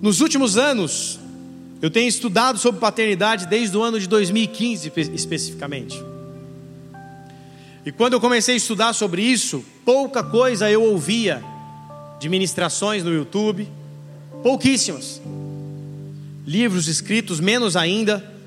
[0.03, 1.21] Nos últimos anos,
[1.81, 6.03] eu tenho estudado sobre paternidade desde o ano de 2015 especificamente.
[7.87, 11.45] E quando eu comecei a estudar sobre isso, pouca coisa eu ouvia
[12.19, 13.69] de ministrações no YouTube,
[14.43, 15.23] pouquíssimas.
[16.45, 18.38] Livros escritos, menos ainda.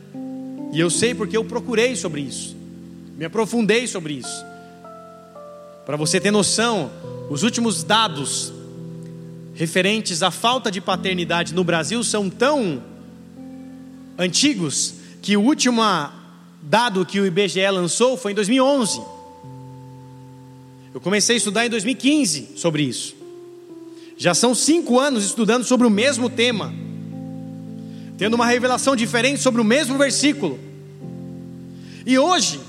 [0.72, 2.56] E eu sei porque eu procurei sobre isso,
[3.18, 4.46] me aprofundei sobre isso.
[5.86, 6.90] Para você ter noção,
[7.30, 8.54] os últimos dados
[9.54, 12.82] referentes à falta de paternidade no Brasil são tão
[14.18, 15.82] antigos que o último
[16.62, 19.02] dado que o IBGE lançou foi em 2011.
[20.94, 23.16] Eu comecei a estudar em 2015 sobre isso.
[24.18, 26.74] Já são cinco anos estudando sobre o mesmo tema
[28.22, 30.60] tendo uma revelação diferente sobre o mesmo versículo.
[32.06, 32.60] E hoje,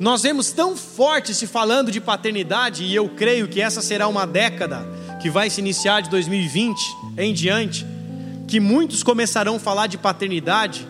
[0.00, 4.26] nós vemos tão forte se falando de paternidade, e eu creio que essa será uma
[4.26, 4.88] década
[5.20, 6.80] que vai se iniciar de 2020
[7.18, 7.86] em diante,
[8.48, 10.88] que muitos começarão a falar de paternidade,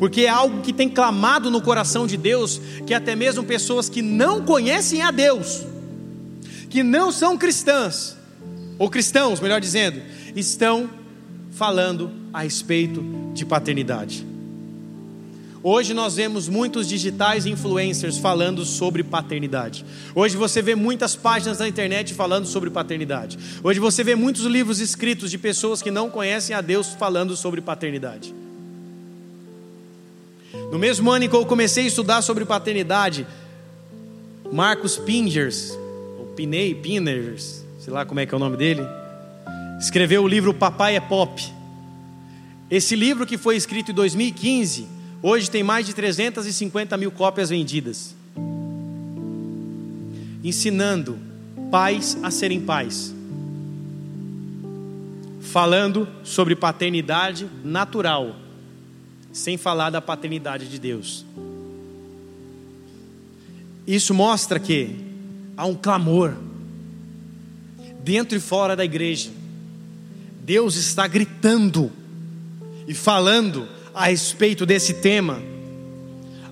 [0.00, 4.02] porque é algo que tem clamado no coração de Deus, que até mesmo pessoas que
[4.02, 5.64] não conhecem a Deus,
[6.68, 8.16] que não são cristãs,
[8.76, 10.02] ou cristãos, melhor dizendo,
[10.34, 10.90] estão
[11.52, 14.26] falando a respeito de paternidade.
[15.62, 19.86] Hoje nós vemos muitos digitais influencers falando sobre paternidade.
[20.14, 23.38] Hoje você vê muitas páginas na internet falando sobre paternidade.
[23.64, 27.62] Hoje você vê muitos livros escritos de pessoas que não conhecem a Deus falando sobre
[27.62, 28.34] paternidade.
[30.70, 33.26] No mesmo ano em que eu comecei a estudar sobre paternidade,
[34.52, 35.70] Marcos Pingers,
[36.18, 38.82] ou Pinei, Pinners, sei lá como é que é o nome dele,
[39.80, 41.55] escreveu o livro Papai é Pop.
[42.70, 44.88] Esse livro que foi escrito em 2015,
[45.22, 48.14] hoje tem mais de 350 mil cópias vendidas.
[50.42, 51.18] Ensinando
[51.70, 53.14] pais a serem pais.
[55.40, 58.34] Falando sobre paternidade natural,
[59.32, 61.24] sem falar da paternidade de Deus.
[63.86, 64.96] Isso mostra que
[65.56, 66.34] há um clamor
[68.02, 69.30] dentro e fora da igreja
[70.46, 71.90] Deus está gritando
[72.86, 75.42] e falando a respeito desse tema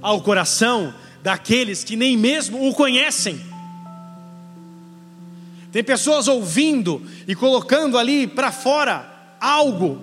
[0.00, 0.92] ao coração
[1.22, 3.40] daqueles que nem mesmo o conhecem.
[5.72, 10.00] Tem pessoas ouvindo e colocando ali para fora algo,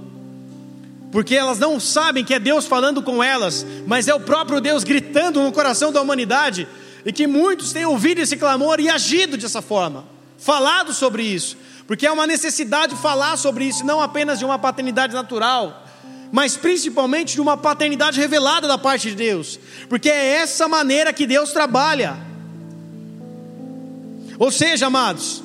[1.11, 4.83] porque elas não sabem que é Deus falando com elas, mas é o próprio Deus
[4.83, 6.67] gritando no coração da humanidade,
[7.05, 10.05] e que muitos têm ouvido esse clamor e agido dessa forma.
[10.37, 15.13] falado sobre isso, porque é uma necessidade falar sobre isso, não apenas de uma paternidade
[15.13, 15.80] natural,
[16.31, 21.27] mas principalmente de uma paternidade revelada da parte de Deus, porque é essa maneira que
[21.27, 22.17] Deus trabalha.
[24.39, 25.43] Ou seja, amados,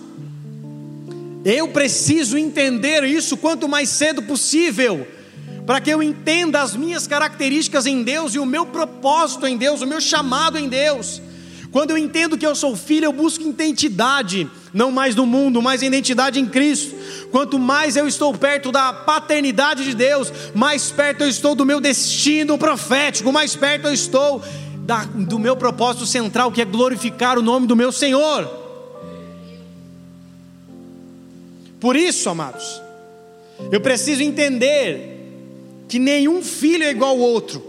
[1.44, 5.06] eu preciso entender isso quanto mais cedo possível,
[5.66, 9.82] para que eu entenda as minhas características em Deus e o meu propósito em Deus,
[9.82, 11.20] o meu chamado em Deus.
[11.76, 15.82] Quando eu entendo que eu sou filho, eu busco identidade, não mais no mundo, mas
[15.82, 16.96] identidade em Cristo.
[17.30, 21.78] Quanto mais eu estou perto da paternidade de Deus, mais perto eu estou do meu
[21.78, 24.42] destino profético, mais perto eu estou
[24.86, 28.48] da, do meu propósito central, que é glorificar o nome do meu Senhor.
[31.78, 32.80] Por isso, amados,
[33.70, 35.30] eu preciso entender
[35.86, 37.62] que nenhum filho é igual ao outro.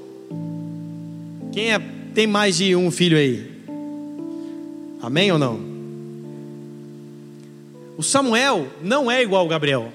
[1.52, 1.82] Quem é,
[2.16, 3.57] tem mais de um filho aí?
[5.02, 5.60] Amém ou não?
[7.98, 9.92] O Samuel não é igual ao Gabriel.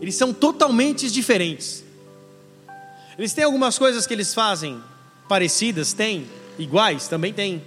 [0.00, 1.84] Eles são totalmente diferentes.
[3.18, 4.80] Eles têm algumas coisas que eles fazem
[5.28, 6.26] parecidas, tem,
[6.58, 7.62] iguais, também tem.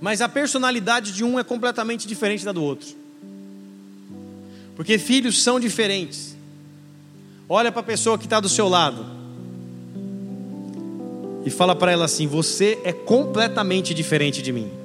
[0.00, 2.88] Mas a personalidade de um é completamente diferente da do outro.
[4.76, 6.36] Porque filhos são diferentes.
[7.48, 9.04] Olha para a pessoa que está do seu lado
[11.44, 14.77] e fala para ela assim: Você é completamente diferente de mim.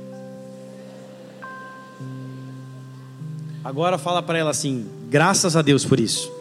[3.64, 6.32] Agora fala para ela assim: Graças a Deus por isso.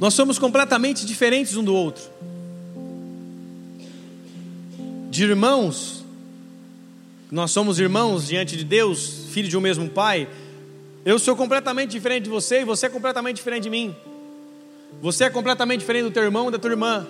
[0.00, 2.02] Nós somos completamente diferentes um do outro.
[5.10, 6.04] De irmãos,
[7.30, 10.28] nós somos irmãos diante de Deus, filhos de um mesmo Pai.
[11.04, 13.94] Eu sou completamente diferente de você e você é completamente diferente de mim.
[15.00, 17.06] Você é completamente diferente do teu irmão e da tua irmã.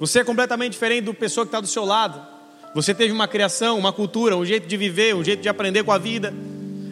[0.00, 2.33] Você é completamente diferente do pessoa que está do seu lado.
[2.74, 5.92] Você teve uma criação, uma cultura, um jeito de viver, um jeito de aprender com
[5.92, 6.34] a vida.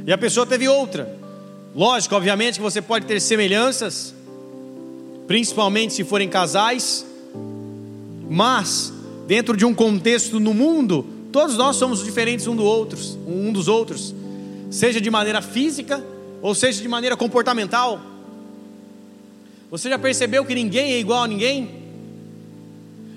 [0.07, 1.19] E a pessoa teve outra.
[1.75, 4.15] Lógico, obviamente, que você pode ter semelhanças,
[5.27, 7.05] principalmente se forem casais,
[8.31, 8.93] mas
[9.27, 13.67] dentro de um contexto no mundo, Todos nós somos diferentes um, do outros, um dos
[13.67, 14.15] outros,
[14.71, 16.05] seja de maneira física
[16.43, 17.99] ou seja de maneira comportamental.
[19.71, 21.82] Você já percebeu que ninguém é igual a ninguém?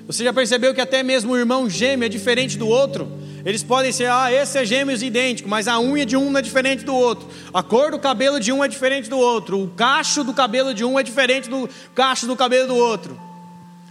[0.08, 3.12] Você já percebeu que até mesmo o irmão gêmeo é diferente do outro?
[3.44, 6.84] Eles podem ser, ah, esse é gêmeos idêntico, mas a unha de um é diferente
[6.84, 7.28] do outro.
[7.54, 9.62] A cor do cabelo de um é diferente do outro.
[9.62, 13.20] O cacho do cabelo de um é diferente do cacho do cabelo do outro.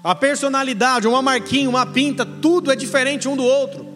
[0.02, 3.86] A personalidade, uma marquinha, uma pinta, tudo é diferente um do outro.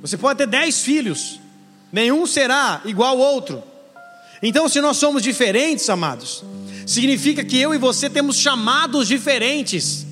[0.00, 1.40] Você pode ter dez filhos,
[1.92, 3.62] nenhum será igual ao outro.
[4.42, 6.44] Então, se nós somos diferentes, amados,
[6.86, 10.06] significa que eu e você temos chamados diferentes.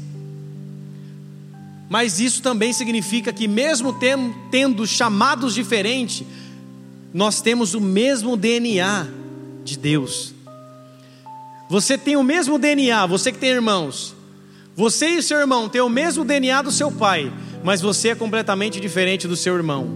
[1.88, 3.94] Mas isso também significa que, mesmo
[4.50, 6.26] tendo chamados diferentes,
[7.12, 9.06] nós temos o mesmo DNA
[9.62, 10.34] de Deus.
[11.68, 14.14] Você tem o mesmo DNA, você que tem irmãos.
[14.76, 18.80] Você e seu irmão têm o mesmo DNA do seu pai, mas você é completamente
[18.80, 19.88] diferente do seu irmão.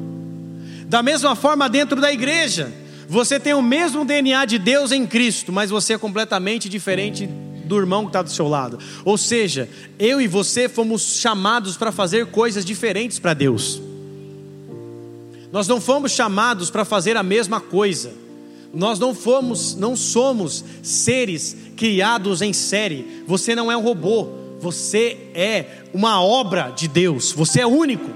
[0.86, 2.72] Da mesma forma, dentro da igreja,
[3.08, 7.28] você tem o mesmo DNA de Deus em Cristo, mas você é completamente diferente
[7.68, 8.78] do irmão que está do seu lado.
[9.04, 13.80] Ou seja, eu e você fomos chamados para fazer coisas diferentes para Deus.
[15.52, 18.12] Nós não fomos chamados para fazer a mesma coisa.
[18.72, 23.22] Nós não fomos, não somos seres criados em série.
[23.26, 24.38] Você não é um robô.
[24.60, 28.10] Você é uma obra de Deus, você é único.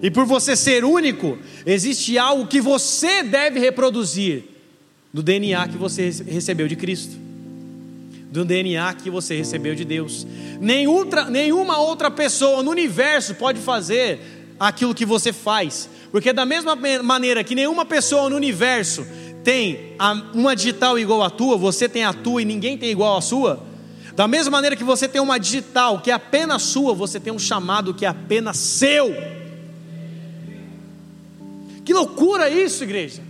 [0.00, 1.36] E por você ser único,
[1.66, 4.44] existe algo que você deve reproduzir
[5.12, 7.16] do DNA que você recebeu de Cristo,
[8.38, 10.26] do DNA que você recebeu de Deus.
[10.60, 14.20] nenhuma outra pessoa no universo pode fazer
[14.60, 19.06] aquilo que você faz, porque da mesma maneira que nenhuma pessoa no universo
[19.42, 19.96] tem
[20.34, 23.66] uma digital igual à tua, você tem a tua e ninguém tem igual à sua.
[24.14, 27.38] Da mesma maneira que você tem uma digital que é apenas sua, você tem um
[27.38, 29.14] chamado que é apenas seu.
[31.84, 33.22] Que loucura isso, igreja!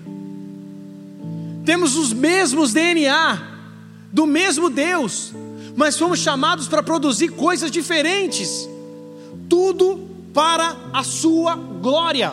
[1.64, 3.57] Temos os mesmos DNA,
[4.12, 5.32] do mesmo Deus,
[5.76, 8.68] mas fomos chamados para produzir coisas diferentes,
[9.48, 12.32] tudo para a Sua glória.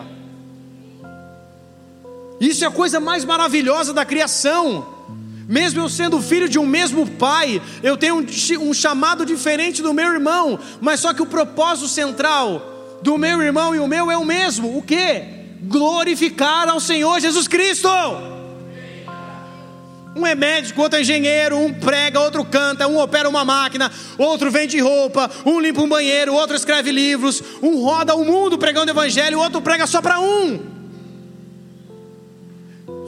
[2.39, 4.93] Isso é a coisa mais maravilhosa da criação.
[5.47, 9.93] Mesmo eu sendo filho de um mesmo pai, eu tenho um, um, chamado diferente do
[9.93, 14.17] meu irmão, mas só que o propósito central do meu irmão e o meu é
[14.17, 15.23] o mesmo: o que?
[15.63, 17.87] Glorificar ao Senhor Jesus Cristo.
[20.15, 24.49] Um é médico, outro é engenheiro, um prega, outro canta, um opera uma máquina, outro
[24.49, 28.95] vende roupa, um limpa um banheiro, outro escreve livros, um roda o mundo pregando o
[28.95, 30.59] evangelho, outro prega só para um.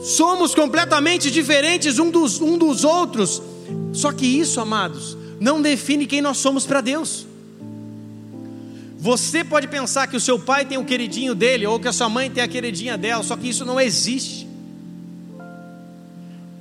[0.02, 3.42] Somos completamente diferentes um dos, um dos outros.
[3.92, 7.26] Só que isso, amados, não define quem nós somos para Deus.
[8.98, 12.08] Você pode pensar que o seu pai tem o queridinho dele, ou que a sua
[12.08, 14.47] mãe tem a queridinha dela, só que isso não existe.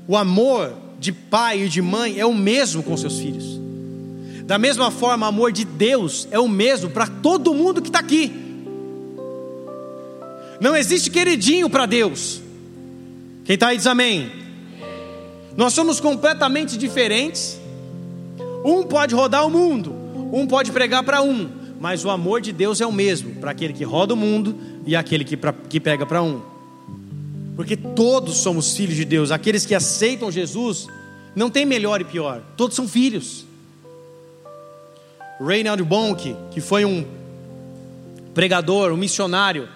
[0.08, 3.60] O amor de pai e de mãe é o mesmo com seus filhos.
[4.46, 8.00] Da mesma forma, o amor de Deus é o mesmo para todo mundo que está
[8.00, 8.32] aqui.
[10.62, 12.42] Não existe queridinho para Deus.
[13.44, 14.32] Quem está aí diz amém.
[15.56, 17.60] Nós somos completamente diferentes.
[18.64, 19.94] Um pode rodar o mundo,
[20.32, 21.50] um pode pregar para um,
[21.80, 24.56] mas o amor de Deus é o mesmo para aquele que roda o mundo
[24.86, 26.57] e aquele que, pra, que prega para um
[27.58, 29.32] porque todos somos filhos de Deus.
[29.32, 30.88] Aqueles que aceitam Jesus
[31.36, 33.46] não tem melhor e pior, todos são filhos.
[35.44, 37.04] Reinhard Bonk, que foi um
[38.34, 39.68] pregador, um missionário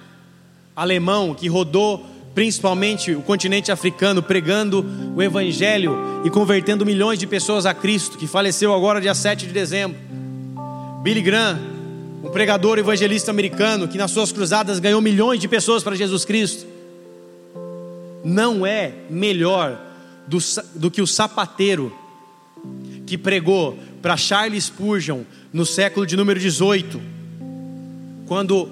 [0.75, 2.05] alemão que rodou
[2.36, 8.27] principalmente o continente africano pregando o evangelho e convertendo milhões de pessoas a Cristo, que
[8.27, 9.97] faleceu agora dia 7 de dezembro.
[11.01, 11.59] Billy Graham,
[12.23, 16.70] um pregador evangelista americano que nas suas cruzadas ganhou milhões de pessoas para Jesus Cristo
[18.24, 19.80] não é melhor
[20.28, 20.38] do,
[20.76, 21.95] do que o sapateiro
[23.05, 27.01] que pregou para Charles Spurgeon no século de número 18,
[28.26, 28.69] quando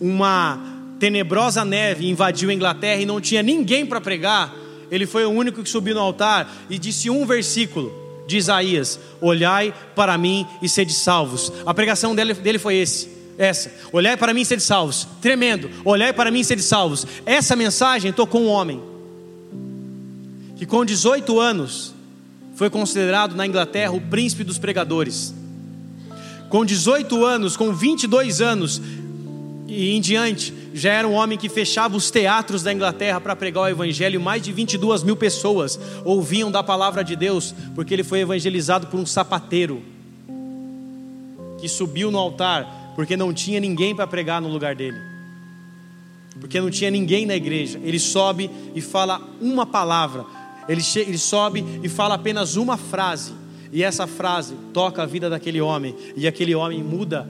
[0.00, 0.58] uma
[0.98, 4.54] tenebrosa neve invadiu a Inglaterra e não tinha ninguém para pregar,
[4.90, 7.92] ele foi o único que subiu no altar e disse um versículo
[8.26, 11.52] de Isaías: Olhai para mim e sede salvos.
[11.64, 13.72] A pregação dele, dele foi esse essa.
[13.90, 15.08] Olhai para mim e sede salvos.
[15.20, 15.70] Tremendo.
[15.84, 17.06] Olhai para mim e sede salvos.
[17.24, 18.82] Essa mensagem tocou um homem
[20.56, 21.94] que com 18 anos
[22.54, 25.34] foi considerado na Inglaterra o príncipe dos pregadores.
[26.50, 28.82] Com 18 anos, com 22 anos
[29.66, 33.62] e em diante, já era um homem que fechava os teatros da Inglaterra para pregar
[33.64, 34.20] o Evangelho.
[34.20, 39.00] Mais de 22 mil pessoas ouviam da palavra de Deus, porque ele foi evangelizado por
[39.00, 39.82] um sapateiro
[41.58, 44.98] que subiu no altar porque não tinha ninguém para pregar no lugar dele.
[46.38, 47.80] Porque não tinha ninguém na igreja.
[47.82, 50.26] Ele sobe e fala uma palavra.
[50.68, 53.32] Ele, ele sobe e fala apenas uma frase.
[53.72, 55.96] E essa frase toca a vida daquele homem.
[56.14, 57.26] E aquele homem muda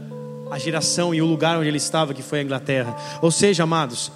[0.50, 2.96] a geração e o lugar onde ele estava, que foi a Inglaterra.
[3.22, 4.10] Ou seja, amados,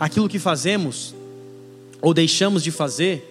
[0.00, 1.14] aquilo que fazemos
[2.00, 3.28] ou deixamos de fazer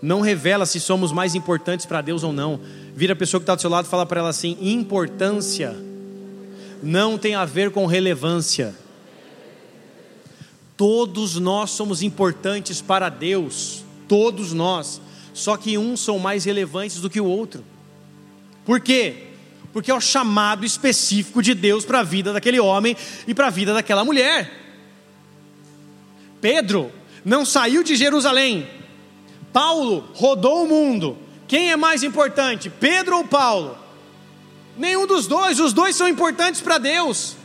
[0.00, 2.60] não revela se somos mais importantes para Deus ou não.
[2.94, 5.84] Vira a pessoa que está do seu lado e fala para ela assim: importância
[6.82, 8.74] não tem a ver com relevância.
[10.76, 15.00] Todos nós somos importantes para Deus, todos nós,
[15.32, 17.64] só que uns são mais relevantes do que o outro.
[18.64, 19.28] Por quê?
[19.72, 22.96] Porque é o chamado específico de Deus para a vida daquele homem
[23.26, 24.50] e para a vida daquela mulher.
[26.40, 26.92] Pedro
[27.24, 28.66] não saiu de Jerusalém.
[29.52, 31.16] Paulo rodou o mundo.
[31.48, 33.85] Quem é mais importante, Pedro ou Paulo?
[34.76, 37.36] Nenhum dos dois, os dois são importantes para Deus.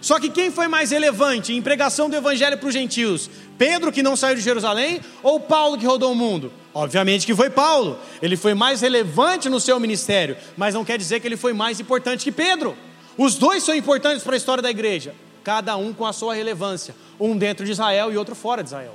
[0.00, 3.30] Só que quem foi mais relevante em pregação do evangelho para os gentios?
[3.56, 6.52] Pedro, que não saiu de Jerusalém, ou Paulo, que rodou o mundo?
[6.74, 7.98] Obviamente que foi Paulo.
[8.20, 11.80] Ele foi mais relevante no seu ministério, mas não quer dizer que ele foi mais
[11.80, 12.76] importante que Pedro.
[13.16, 16.94] Os dois são importantes para a história da igreja, cada um com a sua relevância,
[17.18, 18.94] um dentro de Israel e outro fora de Israel.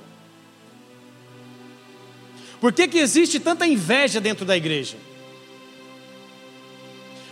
[2.62, 4.98] Por que, que existe tanta inveja dentro da igreja?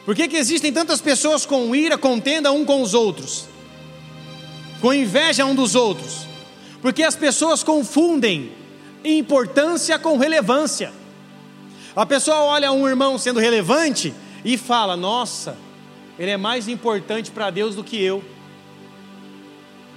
[0.08, 3.44] Por que, que existem tantas pessoas com ira, contenda um com os outros?
[4.80, 6.26] Com inveja um dos outros?
[6.82, 8.54] Porque as pessoas confundem
[9.04, 10.94] importância com relevância.
[11.94, 14.14] A pessoa olha um irmão sendo relevante
[14.46, 15.58] e fala: Nossa,
[16.18, 18.24] ele é mais importante para Deus do que eu.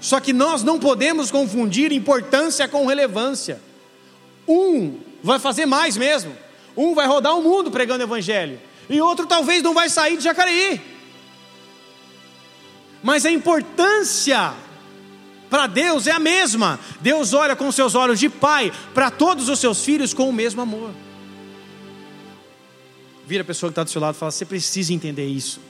[0.01, 3.63] Só que nós não podemos confundir importância com relevância.
[4.49, 6.37] Um vai fazer mais mesmo.
[6.77, 10.25] Um vai rodar o mundo pregando o evangelho e outro talvez não vai sair de
[10.25, 10.81] Jacareí.
[13.03, 14.53] Mas a importância
[15.49, 16.79] para Deus é a mesma.
[17.01, 20.61] Deus olha com seus olhos de pai para todos os seus filhos com o mesmo
[20.61, 20.91] amor.
[23.25, 25.61] Vira a pessoa que está do seu lado e fala: você precisa entender isso.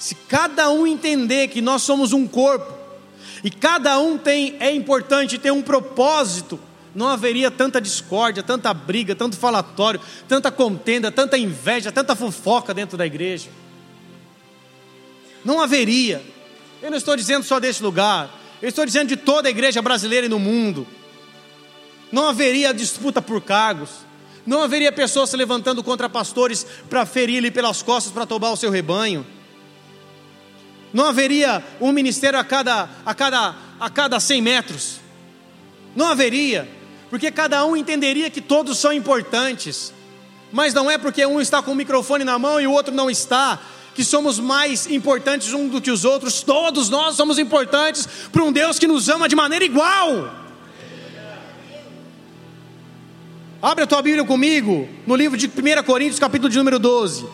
[0.00, 2.72] Se cada um entender que nós somos um corpo,
[3.44, 6.58] e cada um tem, é importante ter um propósito,
[6.94, 12.98] não haveria tanta discórdia, tanta briga, tanto falatório, tanta contenda, tanta inveja, tanta fofoca dentro
[12.98, 13.48] da igreja.
[15.44, 16.22] Não haveria.
[16.82, 18.30] Eu não estou dizendo só deste lugar,
[18.60, 20.86] eu estou dizendo de toda a igreja brasileira e no mundo.
[22.10, 23.90] não haveria disputa por cargos,
[24.44, 28.70] não haveria pessoas se levantando contra pastores para ferir-lhe pelas costas para tomar o seu
[28.70, 29.24] rebanho.
[30.92, 35.00] Não haveria um ministério a cada, a cada, a cada 100 metros.
[35.94, 36.68] Não haveria,
[37.10, 39.92] porque cada um entenderia que todos são importantes.
[40.52, 43.10] Mas não é porque um está com o microfone na mão e o outro não
[43.10, 43.58] está,
[43.94, 46.42] que somos mais importantes um do que os outros.
[46.42, 50.36] Todos nós somos importantes para um Deus que nos ama de maneira igual.
[53.60, 57.26] Abre a tua Bíblia comigo no livro de 1 Coríntios, capítulo de número 12.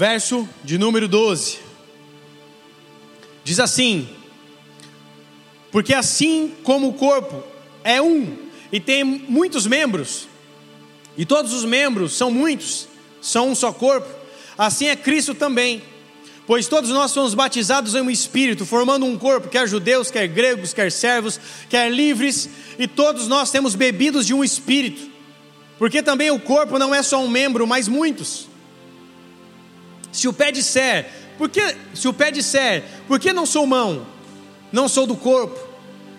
[0.00, 1.58] Verso de número 12.
[3.44, 4.08] Diz assim:
[5.70, 7.42] Porque assim como o corpo
[7.84, 8.34] é um
[8.72, 10.26] e tem muitos membros,
[11.18, 12.88] e todos os membros são muitos,
[13.20, 14.08] são um só corpo,
[14.56, 15.82] assim é Cristo também.
[16.46, 20.72] Pois todos nós somos batizados em um espírito, formando um corpo, quer judeus, quer gregos,
[20.72, 21.38] quer servos,
[21.68, 22.48] quer livres,
[22.78, 25.10] e todos nós temos bebidos de um espírito.
[25.78, 28.48] Porque também o corpo não é só um membro, mas muitos.
[30.12, 34.06] Se o pé disser, por que, se o pé disser, por que não sou mão?
[34.72, 35.58] Não sou do corpo?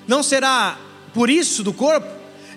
[0.07, 0.77] Não será
[1.13, 2.07] por isso do corpo?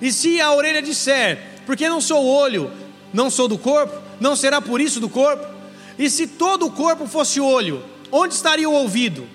[0.00, 2.70] E se a orelha disser, por que não sou olho?
[3.12, 4.04] Não sou do corpo?
[4.20, 5.46] não será por isso do corpo?
[5.98, 9.26] E se todo o corpo fosse olho, onde estaria o ouvido?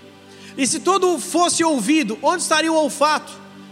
[0.58, 3.32] E se todo fosse ouvido, onde estaria o olfato?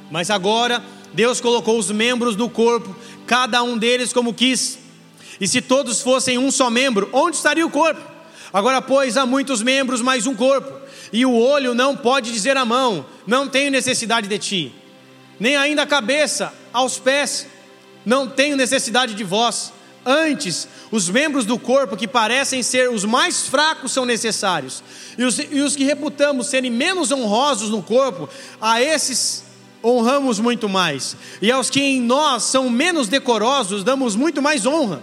[0.10, 4.80] Mas agora Deus colocou os membros do corpo, cada um deles como quis.
[5.40, 8.02] E se todos fossem um só membro, onde estaria o corpo?
[8.52, 10.72] Agora, pois, há muitos membros, mais um corpo.
[11.12, 14.76] E o olho não pode dizer à mão: Não tenho necessidade de ti.
[15.40, 17.48] Nem ainda a cabeça aos pés:
[18.06, 19.74] Não tenho necessidade de vós.
[20.06, 24.82] Antes, os membros do corpo que parecem ser os mais fracos são necessários,
[25.18, 28.30] e os, e os que reputamos serem menos honrosos no corpo,
[28.62, 29.44] a esses
[29.84, 35.02] honramos muito mais, e aos que em nós são menos decorosos, damos muito mais honra,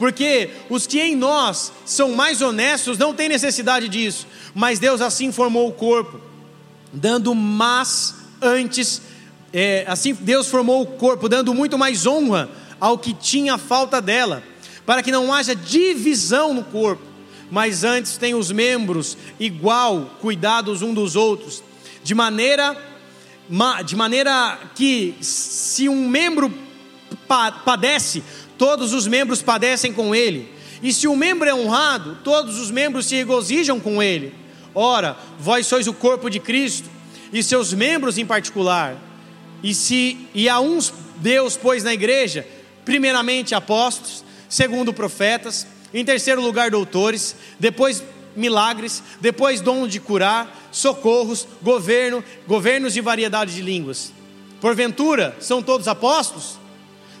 [0.00, 5.30] porque os que em nós são mais honestos não têm necessidade disso, mas Deus assim
[5.30, 6.18] formou o corpo,
[6.90, 9.02] dando mais antes,
[9.52, 12.48] é, assim Deus formou o corpo, dando muito mais honra
[12.80, 14.42] ao que tinha falta dela,
[14.86, 17.02] para que não haja divisão no corpo,
[17.50, 21.62] mas antes tem os membros igual cuidados um dos outros,
[22.02, 22.74] de maneira
[23.84, 26.50] de maneira que se um membro
[27.64, 28.22] padece,
[28.60, 30.46] todos os membros padecem com ele.
[30.82, 34.34] E se um membro é honrado, todos os membros se regozijam com ele.
[34.74, 36.86] Ora, vós sois o corpo de Cristo
[37.32, 38.98] e seus membros em particular.
[39.62, 42.46] E se e a uns Deus pôs na igreja
[42.84, 48.04] primeiramente apóstolos, segundo profetas, em terceiro lugar doutores, depois
[48.36, 54.12] milagres, depois dom de curar, socorros, governo, governos de variedade de línguas.
[54.60, 56.58] Porventura, são todos apóstolos?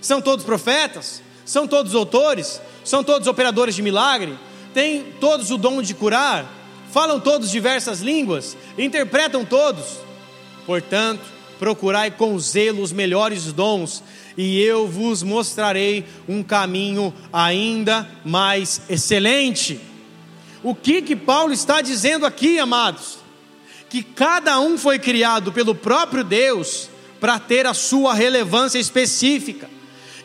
[0.02, 1.22] São todos profetas?
[1.50, 2.60] São todos doutores?
[2.84, 4.38] São todos operadores de milagre?
[4.72, 6.48] Têm todos o dom de curar?
[6.92, 8.56] Falam todos diversas línguas?
[8.78, 9.98] Interpretam todos?
[10.64, 11.22] Portanto,
[11.58, 14.00] procurai com zelo os melhores dons,
[14.38, 19.80] e eu vos mostrarei um caminho ainda mais excelente.
[20.62, 23.18] O que que Paulo está dizendo aqui, amados?
[23.88, 26.88] Que cada um foi criado pelo próprio Deus
[27.18, 29.79] para ter a sua relevância específica.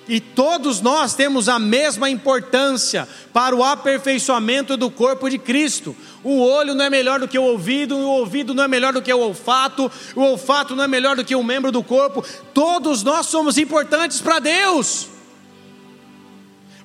[0.08, 5.95] E todos nós temos a mesma importância para o aperfeiçoamento do corpo de Cristo.
[6.24, 9.01] O olho não é melhor do que o ouvido, o ouvido não é melhor do
[9.01, 12.24] que o olfato, o olfato não é melhor do que um membro do corpo.
[12.53, 15.08] Todos nós somos importantes para Deus.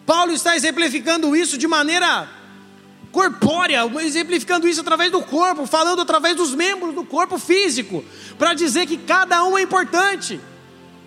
[0.07, 2.29] Paulo está exemplificando isso de maneira
[3.13, 8.05] corpórea, exemplificando isso através do corpo, falando através dos membros do corpo físico,
[8.39, 10.41] para dizer que cada um é importante.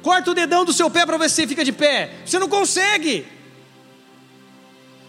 [0.03, 2.11] Corta o dedão do seu pé para ver se você fica de pé.
[2.25, 3.25] Você não consegue.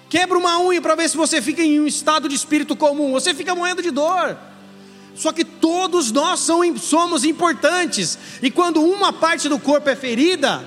[0.08, 3.10] Quebra uma unha para ver se você fica em um estado de espírito comum.
[3.10, 4.38] Você fica moendo de dor.
[5.16, 6.48] Só que todos nós
[6.80, 8.16] somos importantes.
[8.40, 10.64] E quando uma parte do corpo é ferida,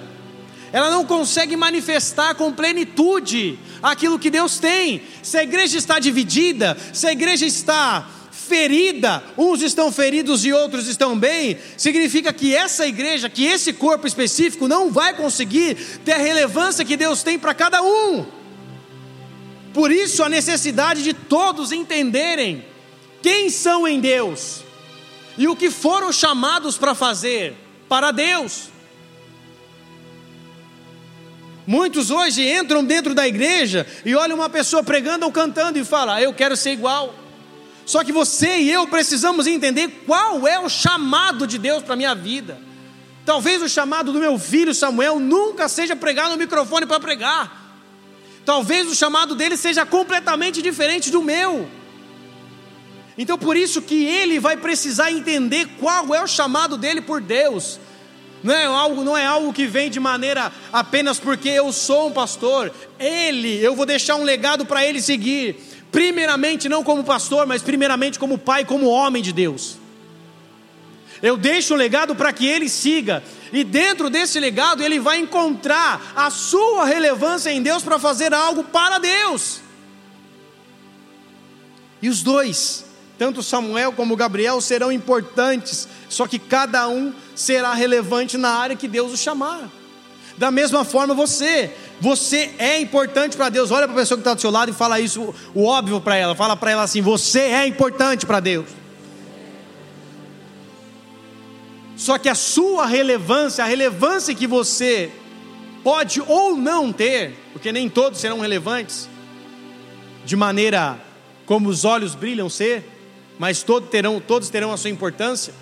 [0.73, 5.01] ela não consegue manifestar com plenitude aquilo que Deus tem.
[5.23, 10.87] Se a igreja está dividida, se a igreja está ferida, uns estão feridos e outros
[10.87, 15.75] estão bem, significa que essa igreja, que esse corpo específico não vai conseguir
[16.05, 18.25] ter a relevância que Deus tem para cada um.
[19.73, 22.63] Por isso a necessidade de todos entenderem
[23.21, 24.61] quem são em Deus
[25.37, 27.55] e o que foram chamados para fazer
[27.89, 28.69] para Deus.
[31.65, 36.15] Muitos hoje entram dentro da igreja e olham uma pessoa pregando ou cantando e falam:
[36.15, 37.26] ah, Eu quero ser igual.
[37.87, 41.97] Só que você e eu precisamos entender qual é o chamado de Deus para a
[41.97, 42.59] minha vida.
[43.25, 47.79] Talvez o chamado do meu filho Samuel nunca seja pregar no microfone para pregar.
[48.45, 51.65] Talvez o chamado dele seja completamente diferente do meu.
[53.17, 57.79] Então por isso que ele vai precisar entender qual é o chamado dele por Deus.
[58.43, 62.11] Não é algo, não é algo que vem de maneira apenas porque eu sou um
[62.11, 62.69] pastor.
[62.99, 65.76] Ele, eu vou deixar um legado para ele seguir.
[65.91, 69.77] Primeiramente não como pastor, mas primeiramente como pai, como homem de Deus.
[71.21, 73.23] Eu deixo um legado para que ele siga.
[73.51, 78.63] E dentro desse legado ele vai encontrar a sua relevância em Deus para fazer algo
[78.63, 79.61] para Deus.
[82.01, 88.37] E os dois tanto Samuel como Gabriel serão importantes, só que cada um será relevante
[88.37, 89.69] na área que Deus o chamar.
[90.37, 93.71] Da mesma forma você, você é importante para Deus.
[93.71, 96.15] Olha para a pessoa que está do seu lado e fala isso, o óbvio para
[96.15, 96.35] ela.
[96.35, 98.67] Fala para ela assim: você é importante para Deus.
[101.95, 105.11] Só que a sua relevância, a relevância que você
[105.83, 109.09] pode ou não ter, porque nem todos serão relevantes,
[110.23, 110.99] de maneira
[111.47, 112.87] como os olhos brilham ser,
[113.39, 115.53] mas todos terão, todos terão a sua importância.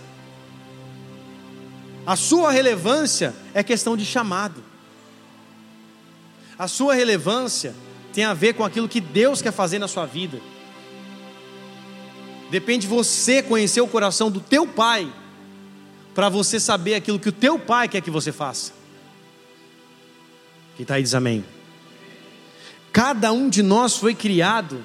[2.06, 4.64] A sua relevância é questão de chamado.
[6.58, 7.74] A sua relevância
[8.14, 10.39] tem a ver com aquilo que Deus quer fazer na sua vida.
[12.49, 15.12] Depende de você conhecer o coração do teu pai,
[16.14, 18.72] para você saber aquilo que o teu pai quer que você faça.
[20.78, 21.43] Quem está aí diz amém.
[22.93, 24.82] Cada um de nós foi criado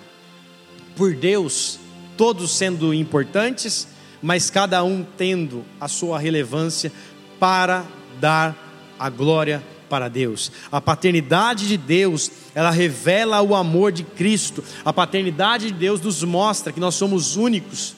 [0.97, 1.79] por Deus
[2.17, 3.87] todos sendo importantes,
[4.21, 6.93] mas cada um tendo a sua relevância
[7.41, 7.85] para
[8.21, 8.55] dar
[8.99, 10.53] a glória para Deus.
[10.71, 14.63] A paternidade de Deus, ela revela o amor de Cristo.
[14.85, 17.97] A paternidade de Deus nos mostra que nós somos únicos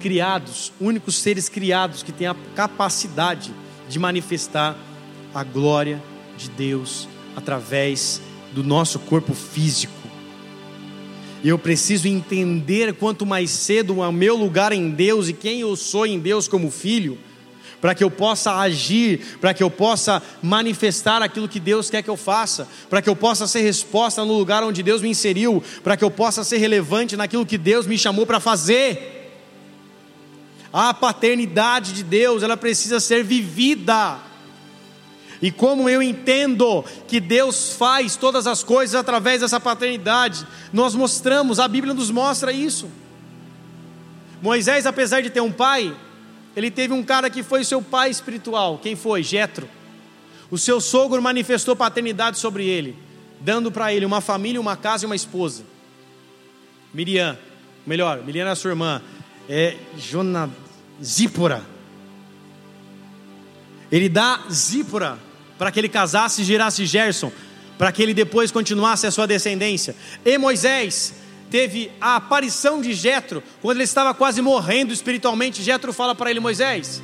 [0.00, 3.52] criados, únicos seres criados que têm a capacidade
[3.88, 4.76] de manifestar
[5.34, 6.02] a glória
[6.36, 8.20] de Deus através
[8.52, 9.92] do nosso corpo físico.
[11.44, 15.76] E eu preciso entender quanto mais cedo o meu lugar em Deus e quem eu
[15.76, 17.18] sou em Deus como filho,
[17.80, 22.10] para que eu possa agir, para que eu possa manifestar aquilo que Deus quer que
[22.10, 25.96] eu faça, para que eu possa ser resposta no lugar onde Deus me inseriu, para
[25.96, 29.14] que eu possa ser relevante naquilo que Deus me chamou para fazer.
[30.72, 34.18] A paternidade de Deus, ela precisa ser vivida.
[35.40, 41.60] E como eu entendo que Deus faz todas as coisas através dessa paternidade, nós mostramos,
[41.60, 42.88] a Bíblia nos mostra isso.
[44.40, 45.94] Moisés, apesar de ter um pai,
[46.56, 48.78] ele teve um cara que foi seu pai espiritual.
[48.78, 49.22] Quem foi?
[49.22, 49.68] Jetro.
[50.50, 52.96] O seu sogro manifestou paternidade sobre ele,
[53.40, 55.64] dando para ele uma família, uma casa e uma esposa.
[56.94, 57.36] Miriam,
[57.86, 59.02] melhor, Miriam era sua irmã,
[59.50, 60.48] é Jona
[61.02, 61.62] Zípora.
[63.92, 65.18] Ele dá Zípora
[65.58, 67.30] para que ele casasse e gerasse Gerson,
[67.76, 69.94] para que ele depois continuasse a sua descendência.
[70.24, 71.12] E Moisés
[71.50, 76.40] teve a aparição de Jetro, quando ele estava quase morrendo espiritualmente, Jetro fala para ele,
[76.40, 77.02] Moisés,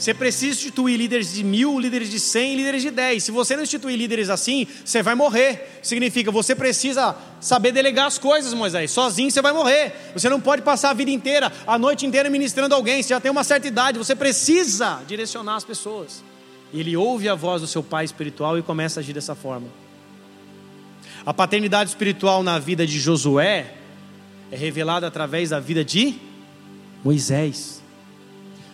[0.00, 3.22] você precisa instituir líderes de mil, líderes de cem, líderes de dez.
[3.22, 5.78] Se você não instituir líderes assim, você vai morrer.
[5.82, 8.90] Significa, você precisa saber delegar as coisas, Moisés.
[8.90, 9.92] Sozinho você vai morrer.
[10.14, 13.02] Você não pode passar a vida inteira, a noite inteira ministrando alguém.
[13.02, 16.24] Você já tem uma certa idade, você precisa direcionar as pessoas.
[16.72, 19.66] E ele ouve a voz do seu pai espiritual e começa a agir dessa forma.
[21.26, 23.74] A paternidade espiritual na vida de Josué
[24.50, 26.14] é revelada através da vida de
[27.04, 27.82] Moisés.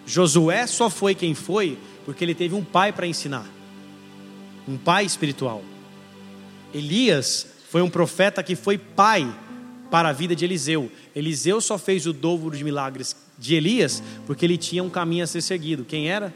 [0.06, 3.46] Josué só foi quem foi porque ele teve um pai para ensinar,
[4.66, 5.62] um pai espiritual.
[6.72, 9.26] Elias foi um profeta que foi pai
[9.90, 10.90] para a vida de Eliseu.
[11.14, 15.26] Eliseu só fez o dobro de milagres de Elias porque ele tinha um caminho a
[15.26, 15.84] ser seguido.
[15.84, 16.32] Quem era?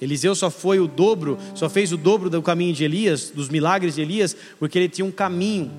[0.00, 3.96] Eliseu só foi o dobro, só fez o dobro do caminho de Elias, dos milagres
[3.96, 5.70] de Elias, porque ele tinha um caminho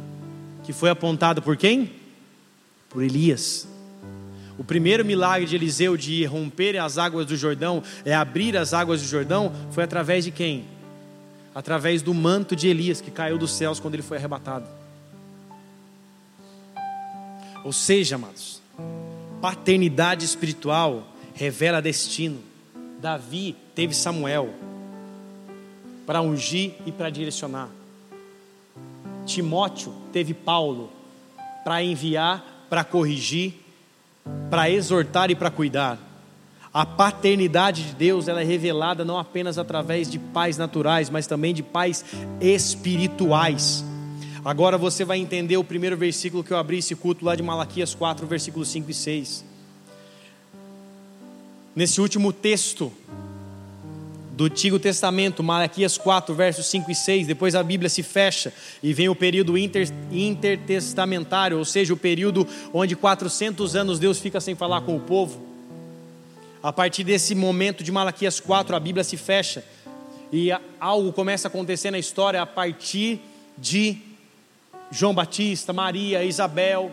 [0.63, 2.00] que foi apontado por quem?
[2.91, 3.67] Por Elias.
[4.57, 9.01] O primeiro milagre de Eliseu de romper as águas do Jordão, é abrir as águas
[9.01, 10.65] do Jordão, foi através de quem?
[11.55, 14.67] Através do manto de Elias que caiu dos céus quando ele foi arrebatado.
[17.63, 18.61] Ou seja, amados,
[19.41, 22.39] paternidade espiritual revela destino.
[22.99, 24.53] Davi teve Samuel
[26.05, 27.69] para ungir e para direcionar.
[29.25, 30.91] Timóteo teve Paulo
[31.63, 33.55] para enviar, para corrigir,
[34.49, 35.99] para exortar e para cuidar.
[36.73, 41.53] A paternidade de Deus ela é revelada não apenas através de pais naturais, mas também
[41.53, 42.05] de pais
[42.39, 43.83] espirituais.
[44.45, 47.93] Agora você vai entender o primeiro versículo que eu abri esse culto lá de Malaquias
[47.93, 49.45] 4, versículos 5 e 6.
[51.75, 52.89] Nesse último texto
[54.31, 58.93] do Antigo Testamento, Malaquias 4, versos 5 e 6, depois a Bíblia se fecha e
[58.93, 64.55] vem o período inter, intertestamentário, ou seja, o período onde 400 anos Deus fica sem
[64.55, 65.41] falar com o povo.
[66.63, 69.63] A partir desse momento de Malaquias 4, a Bíblia se fecha
[70.31, 73.19] e algo começa a acontecer na história a partir
[73.57, 73.97] de
[74.89, 76.91] João Batista, Maria, Isabel,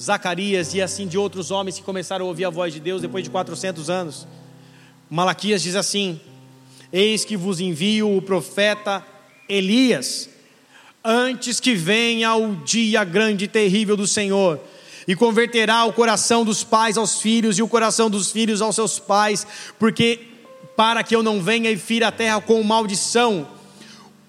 [0.00, 3.24] Zacarias e assim de outros homens que começaram a ouvir a voz de Deus depois
[3.24, 4.26] de 400 anos.
[5.08, 6.20] Malaquias diz assim:
[6.96, 9.04] Eis que vos envio o profeta
[9.48, 10.30] Elias,
[11.04, 14.60] antes que venha o dia grande e terrível do Senhor
[15.08, 19.00] e converterá o coração dos pais aos filhos e o coração dos filhos aos seus
[19.00, 19.44] pais,
[19.76, 20.20] porque
[20.76, 23.48] para que eu não venha e fira a terra com maldição.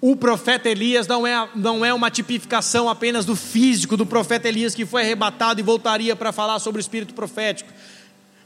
[0.02, 4.74] O profeta Elias não é, não é uma tipificação apenas do físico do profeta Elias
[4.74, 7.72] que foi arrebatado e voltaria para falar sobre o espírito profético,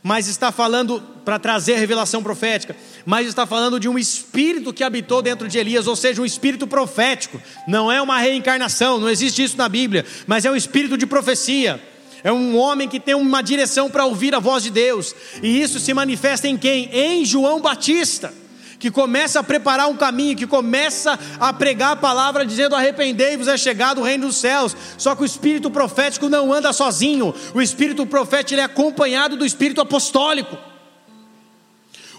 [0.01, 2.75] mas está falando para trazer a revelação profética,
[3.05, 6.67] mas está falando de um espírito que habitou dentro de Elias, ou seja, um espírito
[6.67, 7.41] profético.
[7.67, 11.81] Não é uma reencarnação, não existe isso na Bíblia, mas é um espírito de profecia.
[12.23, 15.15] É um homem que tem uma direção para ouvir a voz de Deus.
[15.41, 16.89] E isso se manifesta em quem?
[16.91, 18.33] Em João Batista,
[18.77, 23.57] que começa a preparar um caminho, que começa a pregar a palavra dizendo: arrependei-vos, é
[23.57, 24.75] chegado o reino dos céus.
[24.97, 27.33] Só que o espírito profético não anda sozinho.
[27.53, 30.68] O espírito profético é acompanhado do espírito apostólico.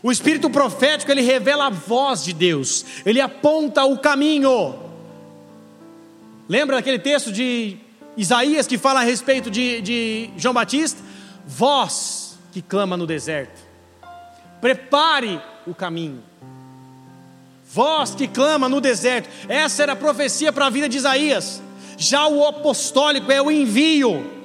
[0.03, 2.84] O espírito profético ele revela a voz de Deus.
[3.05, 4.74] Ele aponta o caminho.
[6.48, 7.76] Lembra daquele texto de
[8.16, 11.01] Isaías que fala a respeito de, de João Batista,
[11.46, 13.61] voz que clama no deserto,
[14.61, 16.22] prepare o caminho.
[17.72, 21.62] Voz que clama no deserto, essa era a profecia para a vida de Isaías.
[21.96, 24.39] Já o apostólico é o envio,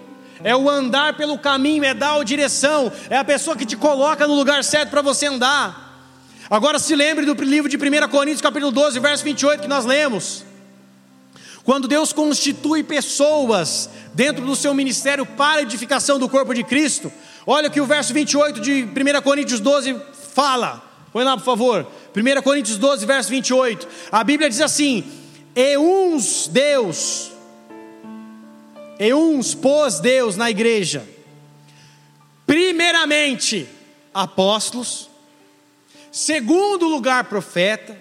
[0.45, 4.27] é o andar pelo caminho, é dar a direção, é a pessoa que te coloca
[4.27, 6.07] no lugar certo para você andar.
[6.47, 10.45] Agora se lembre do livro de 1 Coríntios, capítulo 12, verso 28, que nós lemos.
[11.63, 17.11] Quando Deus constitui pessoas dentro do seu ministério para a edificação do corpo de Cristo,
[17.47, 19.99] olha o que o verso 28 de 1 Coríntios 12
[20.35, 20.79] fala.
[21.11, 21.87] Põe lá, por favor.
[22.15, 23.87] 1 Coríntios 12, verso 28.
[24.11, 25.03] A Bíblia diz assim:
[25.55, 27.31] E uns Deus,
[28.99, 31.03] e uns pôs Deus na igreja,
[32.45, 33.67] primeiramente
[34.13, 35.09] apóstolos,
[36.11, 37.97] segundo lugar profeta,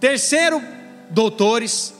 [0.00, 0.62] terceiro
[1.10, 1.94] doutores,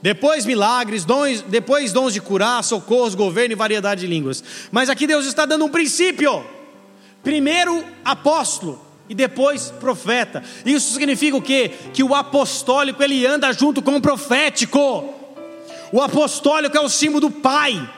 [0.00, 4.42] depois milagres, dons, depois dons de curar, socorros, governo e variedade de línguas.
[4.70, 6.44] Mas aqui Deus está dando um princípio.
[7.22, 10.42] Primeiro apóstolo e depois profeta.
[10.66, 11.70] Isso significa o quê?
[11.94, 15.21] Que o apostólico ele anda junto com o profético.
[15.92, 17.88] O apostólico é o símbolo do Pai.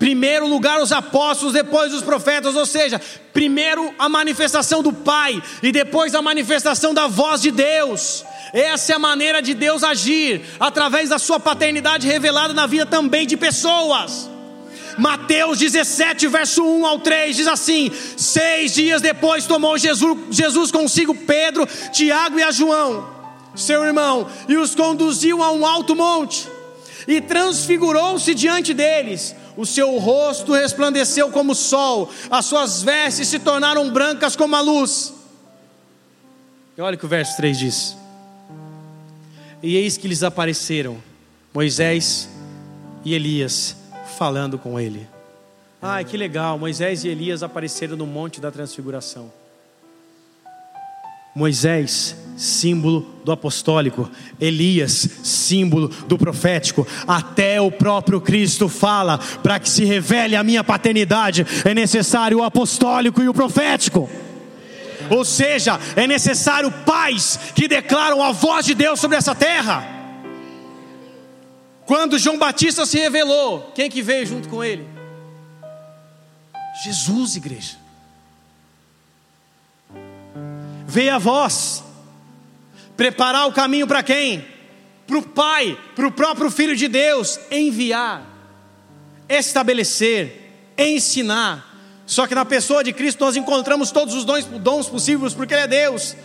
[0.00, 3.00] Primeiro lugar os apóstolos, depois os profetas, ou seja,
[3.32, 8.24] primeiro a manifestação do Pai e depois a manifestação da voz de Deus.
[8.52, 13.26] Essa é a maneira de Deus agir, através da sua paternidade revelada na vida também
[13.26, 14.28] de pessoas.
[14.98, 21.14] Mateus 17, verso 1 ao 3 diz assim: Seis dias depois tomou Jesus, Jesus consigo
[21.14, 23.08] Pedro, Tiago e a João,
[23.54, 26.48] seu irmão, e os conduziu a um alto monte,
[27.10, 29.34] e transfigurou-se diante deles.
[29.56, 34.60] O seu rosto resplandeceu como o sol, as suas vestes se tornaram brancas como a
[34.60, 35.12] luz.
[36.78, 37.96] E olha o que o verso 3 diz.
[39.60, 41.02] E eis que lhes apareceram
[41.52, 42.28] Moisés
[43.04, 43.76] e Elias
[44.16, 45.08] falando com ele.
[45.82, 49.32] Ai, que legal, Moisés e Elias apareceram no Monte da Transfiguração.
[51.34, 54.10] Moisés, símbolo do apostólico,
[54.40, 60.64] Elias, símbolo do profético, até o próprio Cristo fala: para que se revele a minha
[60.64, 64.08] paternidade, é necessário o apostólico e o profético.
[65.10, 69.84] Ou seja, é necessário pais que declaram a voz de Deus sobre essa terra.
[71.84, 74.86] Quando João Batista se revelou, quem que veio junto com ele?
[76.84, 77.79] Jesus, igreja.
[80.90, 81.84] Veio a voz,
[82.96, 84.44] preparar o caminho para quem?
[85.06, 88.26] Para o Pai, para o próprio Filho de Deus, enviar,
[89.28, 91.64] estabelecer, ensinar,
[92.04, 95.62] só que na pessoa de Cristo nós encontramos todos os dons, dons possíveis, porque Ele
[95.62, 96.16] é Deus.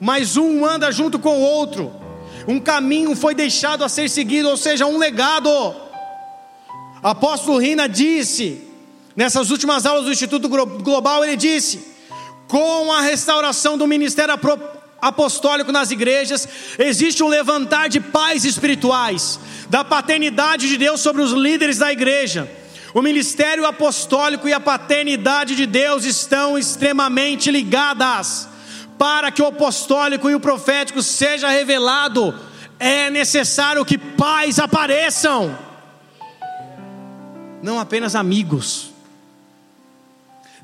[0.00, 1.94] Mas um anda junto com o outro.
[2.48, 5.48] Um caminho foi deixado a ser seguido, ou seja, um legado.
[7.04, 8.66] Apóstolo Rina disse,
[9.14, 11.91] nessas últimas aulas do Instituto Global, ele disse:
[12.52, 14.38] com a restauração do ministério
[15.00, 16.46] apostólico nas igrejas,
[16.78, 19.40] existe um levantar de pais espirituais,
[19.70, 22.46] da paternidade de Deus sobre os líderes da igreja.
[22.92, 28.46] O ministério apostólico e a paternidade de Deus estão extremamente ligadas.
[28.98, 32.38] Para que o apostólico e o profético seja revelado,
[32.78, 35.56] é necessário que pais apareçam,
[37.62, 38.91] não apenas amigos,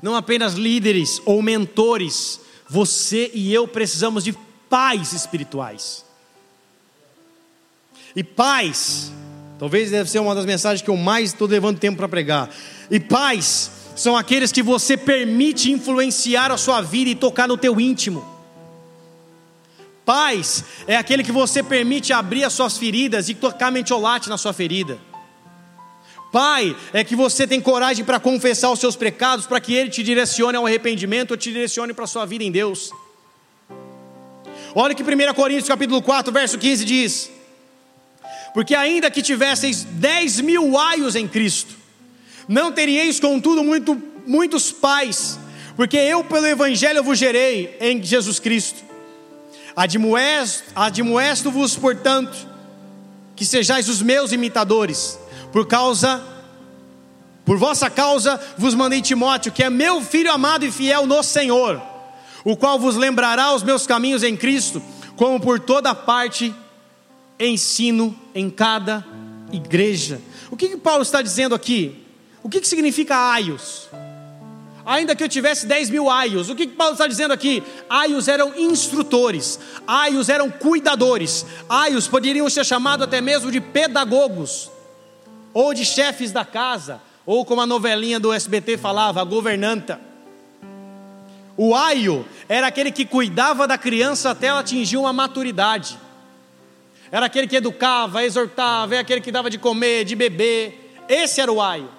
[0.01, 4.33] não apenas líderes ou mentores, você e eu precisamos de
[4.69, 6.05] pais espirituais.
[8.15, 9.11] E pais,
[9.57, 12.49] talvez deve ser uma das mensagens que eu mais estou levando tempo para pregar.
[12.89, 17.79] E pais são aqueles que você permite influenciar a sua vida e tocar no teu
[17.79, 18.25] íntimo.
[20.05, 24.53] Paz é aquele que você permite abrir as suas feridas e tocar mentiolate na sua
[24.53, 24.97] ferida.
[26.31, 30.03] Pai é que você tem coragem para confessar os seus pecados, para que Ele te
[30.03, 32.91] direcione ao arrependimento ou te direcione para a sua vida em Deus.
[34.75, 37.31] Olha que 1 Coríntios capítulo 4, verso 15 diz:
[38.53, 41.73] Porque ainda que tivesseis 10 mil aios em Cristo,
[42.47, 45.39] não teríeis contudo muito, muitos pais,
[45.75, 48.87] porque eu pelo Evangelho vos gerei em Jesus Cristo.
[50.75, 52.37] Admoesto-vos, portanto,
[53.35, 55.17] que sejais os meus imitadores
[55.51, 56.21] por causa,
[57.45, 61.81] por vossa causa, vos mandei Timóteo, que é meu filho amado e fiel no Senhor,
[62.43, 64.81] o qual vos lembrará os meus caminhos em Cristo,
[65.15, 66.53] como por toda parte
[67.39, 69.05] ensino em cada
[69.51, 70.21] igreja.
[70.51, 72.05] O que, que Paulo está dizendo aqui?
[72.43, 73.89] O que, que significa aios?
[74.85, 77.61] Ainda que eu tivesse 10 mil aios, o que, que Paulo está dizendo aqui?
[77.89, 84.71] Aios eram instrutores, aios eram cuidadores, aios poderiam ser chamados até mesmo de pedagogos
[85.59, 89.99] ou de chefes da casa, ou como a novelinha do SBT falava, a governanta.
[91.57, 95.99] O aio era aquele que cuidava da criança até ela atingir uma maturidade.
[97.11, 100.95] Era aquele que educava, exortava, é aquele que dava de comer, de beber.
[101.09, 101.89] Esse era o aio.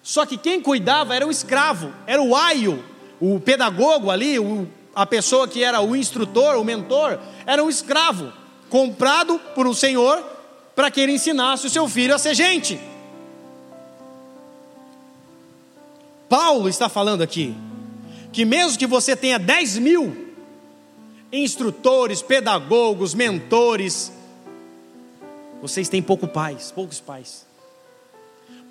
[0.00, 2.84] Só que quem cuidava era o escravo, era o aio,
[3.20, 8.32] o pedagogo ali, o, a pessoa que era o instrutor, o mentor, era um escravo,
[8.70, 10.31] comprado por um senhor
[10.74, 12.80] para que ele ensinasse o seu filho a ser gente.
[16.28, 17.54] Paulo está falando aqui
[18.32, 20.32] que, mesmo que você tenha 10 mil
[21.32, 24.12] instrutores, pedagogos, mentores,
[25.62, 27.46] vocês têm pouco pais, poucos pais.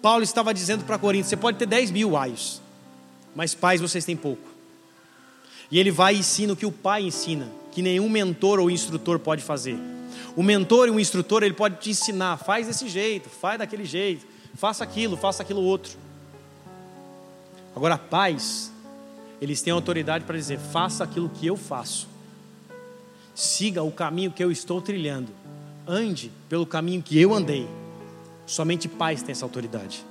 [0.02, 2.62] Paulo estava dizendo para Coríntios: você pode ter 10 mil aios,
[3.36, 4.50] mas pais vocês têm pouco.
[5.72, 9.20] E ele vai e ensina o que o pai ensina, que nenhum mentor ou instrutor
[9.20, 9.78] pode fazer.
[10.36, 14.26] O mentor e o instrutor, ele pode te ensinar, faz desse jeito, faz daquele jeito,
[14.56, 15.98] faça aquilo, faça aquilo outro.
[17.76, 18.72] Agora, pais,
[19.42, 22.08] eles têm autoridade para dizer: faça aquilo que eu faço,
[23.36, 25.32] siga o caminho que eu estou trilhando,
[25.86, 27.68] ande pelo caminho que eu andei.
[28.46, 30.06] Somente pais têm essa autoridade.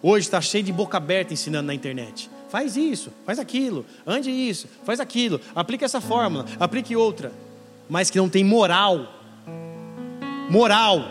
[0.00, 2.30] Hoje está cheio de boca aberta ensinando na internet.
[2.48, 7.32] Faz isso, faz aquilo, ande isso, faz aquilo, aplique essa fórmula, aplique outra
[7.88, 9.06] mas que não tem moral,
[10.50, 11.04] moral,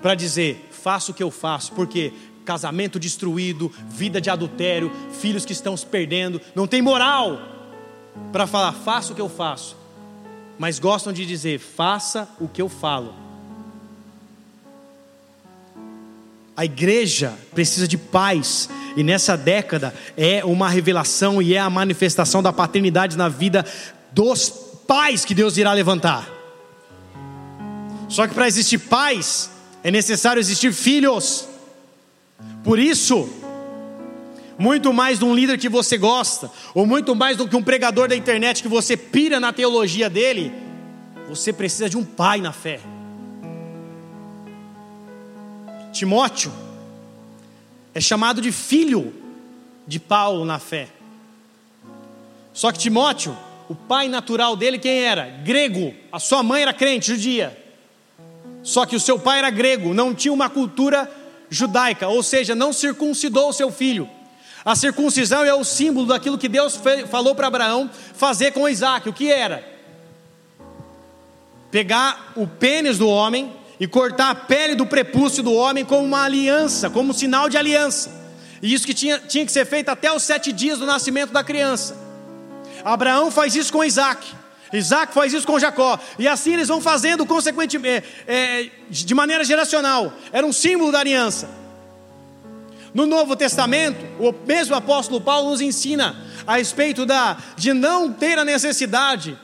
[0.00, 2.12] para dizer: faço o que eu faço, porque
[2.44, 7.40] casamento destruído, vida de adultério, filhos que estão se perdendo, não tem moral
[8.32, 9.76] para falar: faço o que eu faço,
[10.58, 13.14] mas gostam de dizer: faça o que eu falo.
[16.56, 22.42] A igreja precisa de paz, e nessa década é uma revelação e é a manifestação
[22.42, 23.62] da paternidade na vida
[24.10, 26.28] dos pais que Deus irá levantar.
[28.08, 29.50] Só que para existir pais,
[29.82, 31.48] é necessário existir filhos.
[32.62, 33.28] Por isso,
[34.58, 38.08] muito mais de um líder que você gosta, ou muito mais do que um pregador
[38.08, 40.52] da internet que você pira na teologia dele,
[41.28, 42.80] você precisa de um pai na fé.
[45.92, 46.52] Timóteo
[47.94, 49.14] é chamado de filho
[49.86, 50.88] de Paulo na fé.
[52.52, 53.36] Só que Timóteo
[53.68, 55.26] o pai natural dele quem era?
[55.44, 55.94] Grego.
[56.12, 57.56] A sua mãe era crente, judia.
[58.62, 61.10] Só que o seu pai era grego, não tinha uma cultura
[61.48, 64.08] judaica, ou seja, não circuncidou o seu filho.
[64.64, 69.08] A circuncisão é o símbolo daquilo que Deus falou para Abraão fazer com Isaac.
[69.08, 69.64] O que era?
[71.70, 76.24] Pegar o pênis do homem e cortar a pele do prepúcio do homem como uma
[76.24, 78.10] aliança, como um sinal de aliança.
[78.60, 81.44] E isso que tinha, tinha que ser feito até os sete dias do nascimento da
[81.44, 82.05] criança.
[82.86, 84.24] Abraão faz isso com Isaac.
[84.72, 85.98] Isaac faz isso com Jacó.
[86.18, 90.12] E assim eles vão fazendo consequentemente, é, é, de maneira geracional.
[90.32, 91.48] Era um símbolo da aliança.
[92.94, 96.16] No Novo Testamento, o mesmo apóstolo Paulo nos ensina
[96.46, 99.36] a respeito da, de não ter a necessidade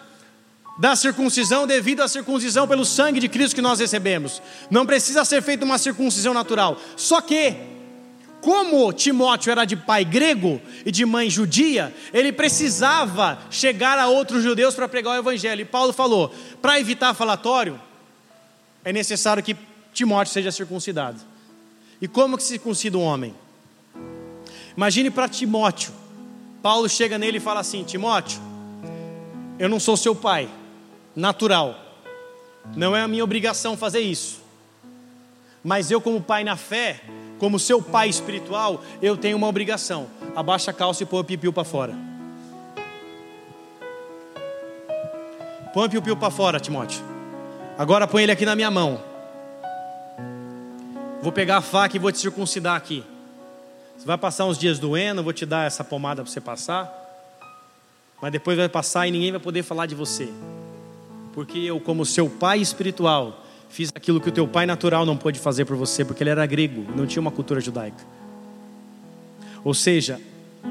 [0.79, 4.41] da circuncisão devido à circuncisão pelo sangue de Cristo que nós recebemos.
[4.71, 6.79] Não precisa ser feita uma circuncisão natural.
[6.97, 7.57] Só que,
[8.43, 14.43] como Timóteo era de pai grego e de mãe judia, ele precisava chegar a outros
[14.43, 15.63] judeus para pregar o evangelho.
[15.63, 17.81] E Paulo falou: para evitar falatório,
[18.85, 19.57] é necessário que
[19.95, 21.21] Timóteo seja circuncidado.
[22.01, 23.33] E como que se circuncida um homem?
[24.77, 25.93] Imagine para Timóteo.
[26.61, 28.41] Paulo chega nele e fala assim: Timóteo,
[29.57, 30.49] eu não sou seu pai,
[31.15, 31.79] natural.
[32.75, 34.41] Não é a minha obrigação fazer isso.
[35.63, 37.01] Mas eu, como pai na fé,
[37.43, 40.07] como seu pai espiritual, eu tenho uma obrigação.
[40.37, 41.93] Abaixa a calça e põe o pipiu para fora.
[45.75, 47.03] Põe o pipiu para fora, Timóteo.
[47.77, 49.03] Agora põe ele aqui na minha mão.
[51.21, 53.05] Vou pegar a faca e vou te circuncidar aqui.
[53.99, 56.95] Você vai passar uns dias doendo, vou te dar essa pomada para você passar.
[58.21, 60.29] Mas depois vai passar e ninguém vai poder falar de você.
[61.35, 63.42] Porque eu, como seu pai espiritual,
[63.73, 66.47] fiz aquilo que o teu pai natural não pôde fazer por você, porque ele era
[66.47, 68.05] grego, não tinha uma cultura judaica.
[69.65, 70.21] Ou seja,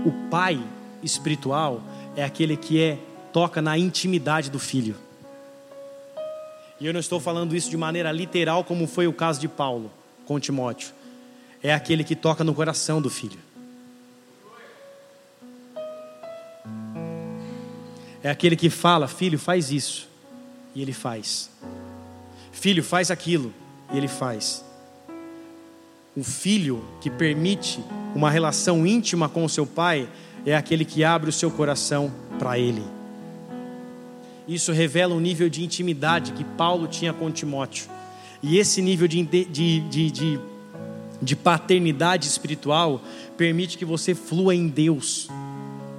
[0.06, 0.62] o pai
[1.04, 1.82] espiritual
[2.16, 2.98] é aquele que é
[3.34, 4.96] toca na intimidade do filho.
[6.80, 9.92] E eu não estou falando isso de maneira literal, como foi o caso de Paulo
[10.26, 11.02] com Timóteo
[11.64, 13.40] é aquele que toca no coração do filho.
[18.24, 20.08] É aquele que fala, filho, faz isso,
[20.76, 21.50] e ele faz.
[22.62, 23.52] Filho, faz aquilo,
[23.92, 24.64] e ele faz.
[26.16, 27.84] O filho que permite
[28.14, 30.08] uma relação íntima com o seu pai
[30.46, 32.84] é aquele que abre o seu coração para ele.
[34.48, 37.90] Isso revela um nível de intimidade que Paulo tinha com Timóteo.
[38.44, 40.40] E esse nível de, de, de, de
[41.22, 43.02] de paternidade espiritual
[43.38, 45.30] permite que você flua em Deus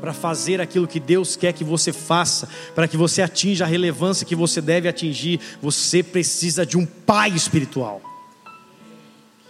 [0.03, 4.26] para fazer aquilo que Deus quer que você faça, para que você atinja a relevância
[4.26, 8.03] que você deve atingir, você precisa de um pai espiritual.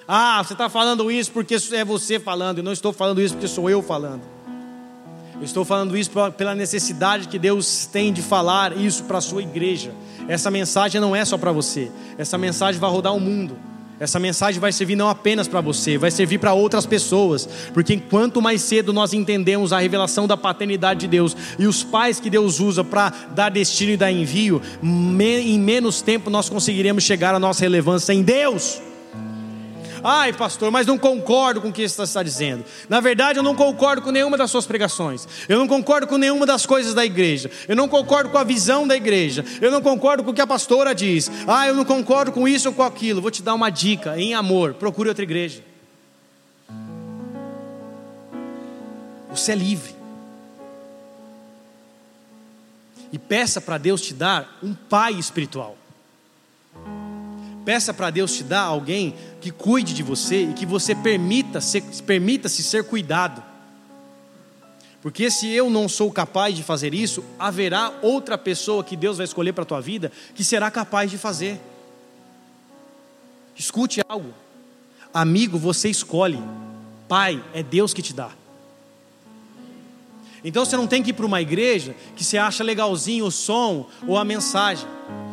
[0.07, 3.48] Ah, você está falando isso porque é você falando, eu não estou falando isso porque
[3.48, 4.20] sou eu falando.
[5.36, 9.40] Eu estou falando isso pela necessidade que Deus tem de falar isso para a sua
[9.40, 9.94] igreja.
[10.28, 13.57] Essa mensagem não é só para você, essa mensagem vai rodar o mundo.
[14.03, 18.42] Essa mensagem vai servir não apenas para você, vai servir para outras pessoas, porque enquanto
[18.42, 22.59] mais cedo nós entendemos a revelação da paternidade de Deus e os pais que Deus
[22.59, 27.61] usa para dar destino e dar envio, em menos tempo nós conseguiremos chegar à nossa
[27.61, 28.82] relevância em Deus.
[30.05, 32.64] Ai, pastor, mas não concordo com o que você está dizendo.
[32.88, 35.28] Na verdade, eu não concordo com nenhuma das suas pregações.
[35.48, 37.50] Eu não concordo com nenhuma das coisas da igreja.
[37.68, 39.44] Eu não concordo com a visão da igreja.
[39.61, 41.30] Eu não concordo com o que a pastora diz.
[41.46, 43.22] Ah, eu não concordo com isso ou com aquilo.
[43.22, 45.62] Vou te dar uma dica, em amor: procure outra igreja.
[49.30, 49.94] Você é livre.
[53.12, 55.76] E peça para Deus te dar um pai espiritual.
[57.65, 61.83] Peça para Deus te dar alguém que cuide de você e que você permita ser,
[62.05, 63.43] permita se ser cuidado.
[65.01, 69.25] Porque se eu não sou capaz de fazer isso, haverá outra pessoa que Deus vai
[69.25, 71.61] escolher para a tua vida que será capaz de fazer.
[73.57, 74.33] Escute algo.
[75.13, 76.41] Amigo, você escolhe.
[77.09, 78.31] Pai, é Deus que te dá.
[80.45, 83.89] Então você não tem que ir para uma igreja que você acha legalzinho o som
[84.07, 84.89] ou a mensagem.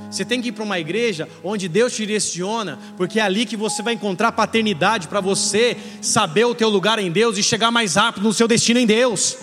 [0.09, 3.55] Você tem que ir para uma igreja onde Deus te direciona, porque é ali que
[3.55, 7.95] você vai encontrar paternidade para você saber o teu lugar em Deus e chegar mais
[7.95, 9.37] rápido no seu destino em Deus.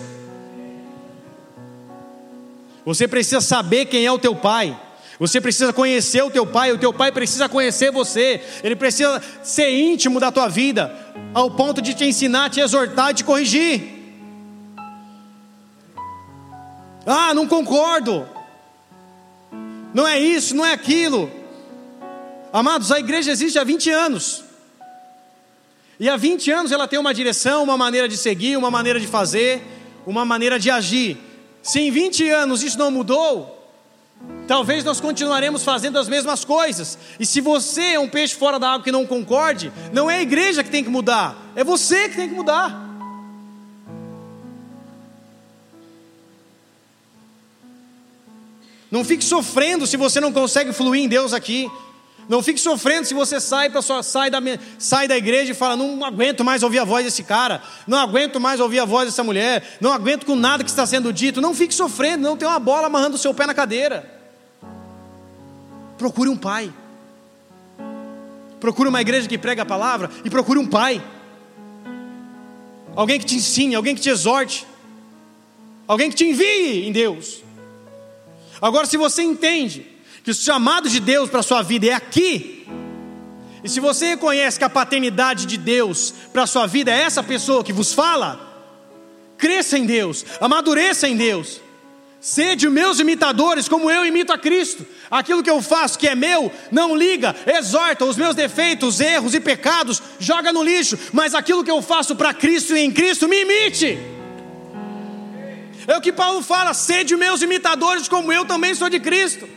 [2.85, 4.77] Você precisa saber quem é o teu pai.
[5.19, 8.41] Você precisa conhecer o teu pai, o teu pai precisa conhecer você.
[8.61, 10.93] Ele precisa ser íntimo da tua vida,
[11.33, 13.95] ao ponto de te ensinar, te exortar, te corrigir.
[17.05, 18.36] Ah, não concordo
[19.93, 21.31] não é isso, não é aquilo.
[22.51, 24.43] Amados, a igreja existe há 20 anos.
[25.99, 29.07] E há 20 anos ela tem uma direção, uma maneira de seguir, uma maneira de
[29.07, 29.61] fazer,
[30.05, 31.17] uma maneira de agir.
[31.63, 33.53] Se em 20 anos isso não mudou,
[34.47, 36.97] talvez nós continuaremos fazendo as mesmas coisas.
[37.19, 40.21] E se você é um peixe fora da água que não concorde, não é a
[40.21, 42.86] igreja que tem que mudar, é você que tem que mudar.
[48.89, 51.69] Não fique sofrendo se você não consegue fluir em Deus aqui.
[52.29, 54.39] Não fique sofrendo se você sai, pra sua, sai, da,
[54.77, 58.39] sai da igreja e fala: não aguento mais ouvir a voz desse cara, não aguento
[58.39, 61.39] mais ouvir a voz dessa mulher, não aguento com nada que está sendo dito.
[61.39, 64.11] Não fique sofrendo, não tem uma bola amarrando o seu pé na cadeira.
[65.97, 66.71] Procure um pai.
[68.59, 71.01] Procure uma igreja que prega a palavra e procure um pai.
[72.95, 74.67] alguém que te ensine, alguém que te exorte,
[75.87, 77.46] alguém que te envie em Deus.
[78.61, 79.85] Agora, se você entende
[80.23, 82.67] que o chamado de Deus para a sua vida é aqui,
[83.63, 87.23] e se você reconhece que a paternidade de Deus para a sua vida é essa
[87.23, 88.39] pessoa que vos fala,
[89.37, 91.61] cresça em Deus, amadureça em Deus.
[92.19, 94.85] Sede meus imitadores, como eu imito a Cristo.
[95.09, 99.39] Aquilo que eu faço que é meu, não liga, exorta os meus defeitos, erros e
[99.39, 103.41] pecados, joga no lixo, mas aquilo que eu faço para Cristo e em Cristo, me
[103.41, 104.16] imite.
[105.87, 109.47] É o que Paulo fala: sede meus imitadores, como eu também sou de Cristo.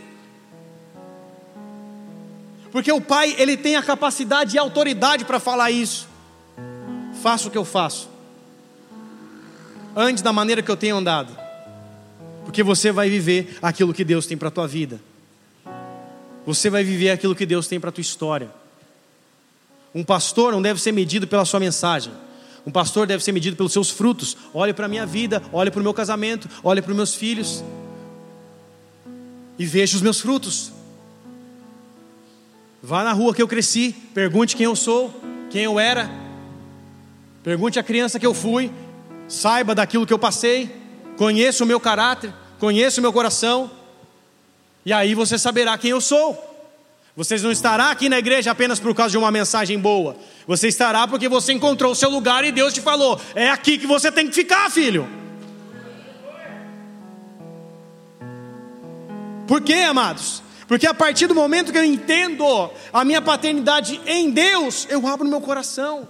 [2.70, 6.09] Porque o Pai, ele tem a capacidade e a autoridade para falar isso.
[7.20, 8.09] Faça o que eu faço.
[9.95, 11.37] Antes da maneira que eu tenho andado.
[12.45, 15.01] Porque você vai viver aquilo que Deus tem para a tua vida.
[16.47, 18.51] Você vai viver aquilo que Deus tem para a tua história.
[19.93, 22.12] Um pastor não deve ser medido pela sua mensagem.
[22.66, 24.36] Um pastor deve ser medido pelos seus frutos.
[24.52, 27.64] Olhe para a minha vida, olhe para o meu casamento, olhe para os meus filhos.
[29.58, 30.72] E veja os meus frutos.
[32.82, 35.14] Vá na rua que eu cresci, pergunte quem eu sou,
[35.50, 36.11] quem eu era.
[37.42, 38.70] Pergunte a criança que eu fui,
[39.28, 40.74] saiba daquilo que eu passei,
[41.16, 43.70] conheça o meu caráter, conheça o meu coração,
[44.84, 46.49] e aí você saberá quem eu sou.
[47.16, 50.16] Você não estará aqui na igreja apenas por causa de uma mensagem boa.
[50.46, 53.86] Você estará porque você encontrou o seu lugar e Deus te falou: é aqui que
[53.86, 55.08] você tem que ficar, filho.
[59.46, 60.42] Por quê, amados?
[60.68, 62.44] Porque a partir do momento que eu entendo
[62.92, 66.08] a minha paternidade em Deus, eu abro meu coração.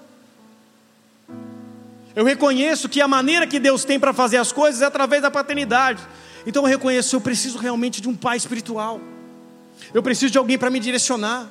[2.14, 5.30] Eu reconheço que a maneira que Deus tem para fazer as coisas é através da
[5.30, 6.02] paternidade.
[6.46, 9.00] Então eu reconheço, eu preciso realmente de um pai espiritual.
[9.92, 11.50] Eu preciso de alguém para me direcionar.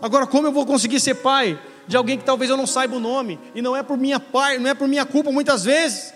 [0.00, 3.00] Agora, como eu vou conseguir ser pai de alguém que talvez eu não saiba o
[3.00, 6.14] nome e não é por minha pai, não é por minha culpa muitas vezes?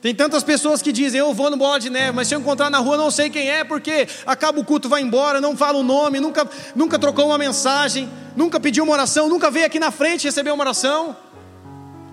[0.00, 2.70] Tem tantas pessoas que dizem, eu vou no bola de neve, mas se eu encontrar
[2.70, 5.82] na rua não sei quem é, porque acaba o culto, vai embora, não fala o
[5.82, 10.24] nome, nunca, nunca trocou uma mensagem, nunca pediu uma oração, nunca veio aqui na frente
[10.24, 11.14] receber uma oração.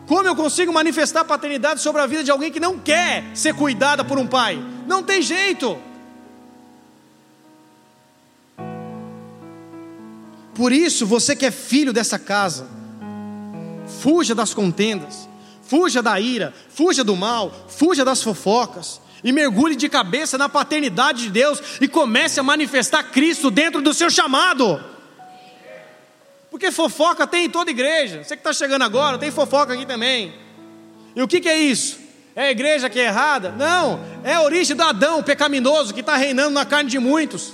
[0.05, 4.03] Como eu consigo manifestar paternidade sobre a vida de alguém que não quer ser cuidada
[4.03, 4.61] por um pai?
[4.86, 5.78] Não tem jeito.
[10.58, 12.68] Por isso, você que é filho dessa casa,
[14.01, 15.28] fuja das contendas
[15.68, 21.24] fuja da ira, fuja do mal, fuja das fofocas e mergulhe de cabeça na paternidade
[21.24, 24.82] de Deus e comece a manifestar Cristo dentro do seu chamado.
[26.49, 28.24] Porque fofoca tem em toda igreja.
[28.24, 30.34] Você que está chegando agora, tem fofoca aqui também.
[31.16, 31.99] E o que, que é isso?
[32.36, 33.51] É a igreja que é errada?
[33.51, 37.53] Não, é a origem do Adão pecaminoso que está reinando na carne de muitos.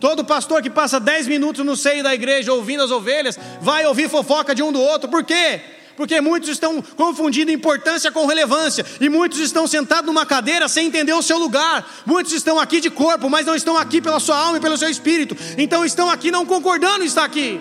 [0.00, 4.08] Todo pastor que passa 10 minutos no seio da igreja ouvindo as ovelhas, vai ouvir
[4.08, 5.10] fofoca de um do outro.
[5.10, 5.60] Por quê?
[5.94, 11.12] Porque muitos estão confundindo importância com relevância, e muitos estão sentados numa cadeira sem entender
[11.12, 11.86] o seu lugar.
[12.06, 14.88] Muitos estão aqui de corpo, mas não estão aqui pela sua alma e pelo seu
[14.88, 15.36] espírito.
[15.58, 17.60] Então estão aqui não concordando estar aqui.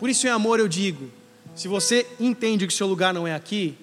[0.00, 1.08] Por isso, em amor, eu digo:
[1.54, 3.78] se você entende que seu lugar não é aqui,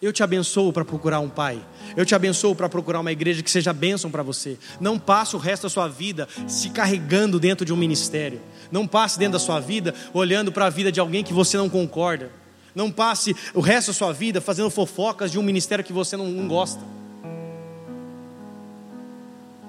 [0.00, 1.60] eu te abençoo para procurar um pai.
[1.96, 4.56] Eu te abençoo para procurar uma igreja que seja bênção para você.
[4.80, 8.40] Não passe o resto da sua vida se carregando dentro de um ministério.
[8.70, 11.68] Não passe dentro da sua vida olhando para a vida de alguém que você não
[11.68, 12.30] concorda.
[12.74, 16.46] Não passe o resto da sua vida fazendo fofocas de um ministério que você não,
[16.46, 16.80] gosta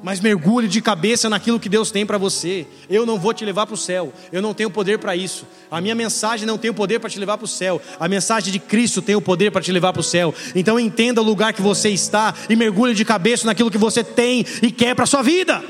[0.01, 2.65] mas mergulhe de cabeça naquilo que Deus tem para você.
[2.89, 5.45] Eu não vou te levar para o céu, eu não tenho poder para isso.
[5.69, 8.51] A minha mensagem não tem o poder para te levar para o céu, a mensagem
[8.51, 10.33] de Cristo tem o poder para te levar para o céu.
[10.55, 14.45] Então entenda o lugar que você está e mergulhe de cabeça naquilo que você tem
[14.61, 15.63] e quer para sua vida.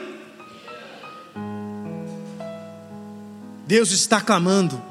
[3.65, 4.81] Deus está clamando,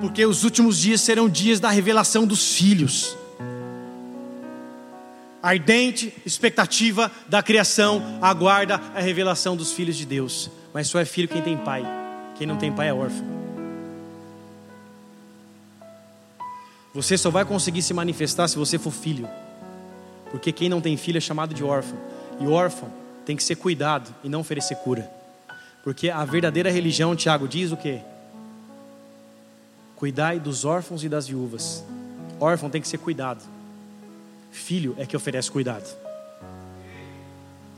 [0.00, 3.16] porque os últimos dias serão dias da revelação dos filhos
[5.42, 10.50] ardente expectativa da criação aguarda a revelação dos filhos de Deus.
[10.72, 11.84] Mas só é filho quem tem pai,
[12.36, 13.26] quem não tem pai é órfão.
[16.94, 19.28] Você só vai conseguir se manifestar se você for filho,
[20.30, 21.98] porque quem não tem filho é chamado de órfão,
[22.40, 22.90] e órfão
[23.24, 25.08] tem que ser cuidado e não oferecer cura,
[25.84, 28.00] porque a verdadeira religião, Tiago, diz o que?
[29.94, 31.84] Cuidai dos órfãos e das viúvas.
[32.40, 33.42] Órfão tem que ser cuidado.
[34.58, 35.88] Filho é que oferece cuidado.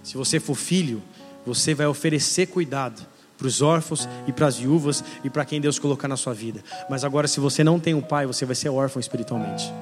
[0.03, 1.03] Se você for filho,
[1.47, 5.79] você vai oferecer cuidado para os órfãos e para as viúvas e para quem Deus
[5.79, 6.63] colocar na sua vida.
[6.89, 9.73] Mas agora, se você não tem um pai, você vai ser órfão espiritualmente.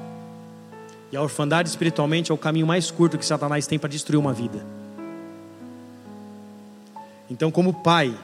[1.10, 4.32] E a orfandade espiritualmente é o caminho mais curto que Satanás tem para destruir uma
[4.32, 4.64] vida.
[7.30, 8.14] Então, como pai,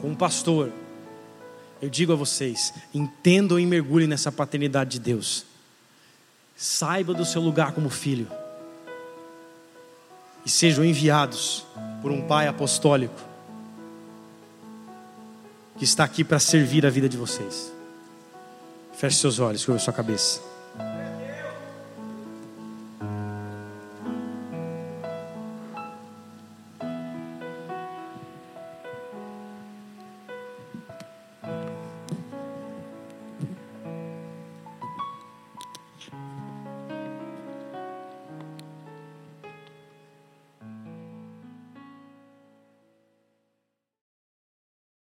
[0.00, 0.72] como pastor,
[1.80, 5.51] eu digo a vocês: entendam e mergulhem nessa paternidade de Deus.
[6.62, 8.28] Saiba do seu lugar como filho.
[10.46, 11.66] E sejam enviados
[12.00, 13.20] por um pai apostólico
[15.76, 17.72] que está aqui para servir a vida de vocês.
[18.94, 20.40] Feche seus olhos, curva sua cabeça.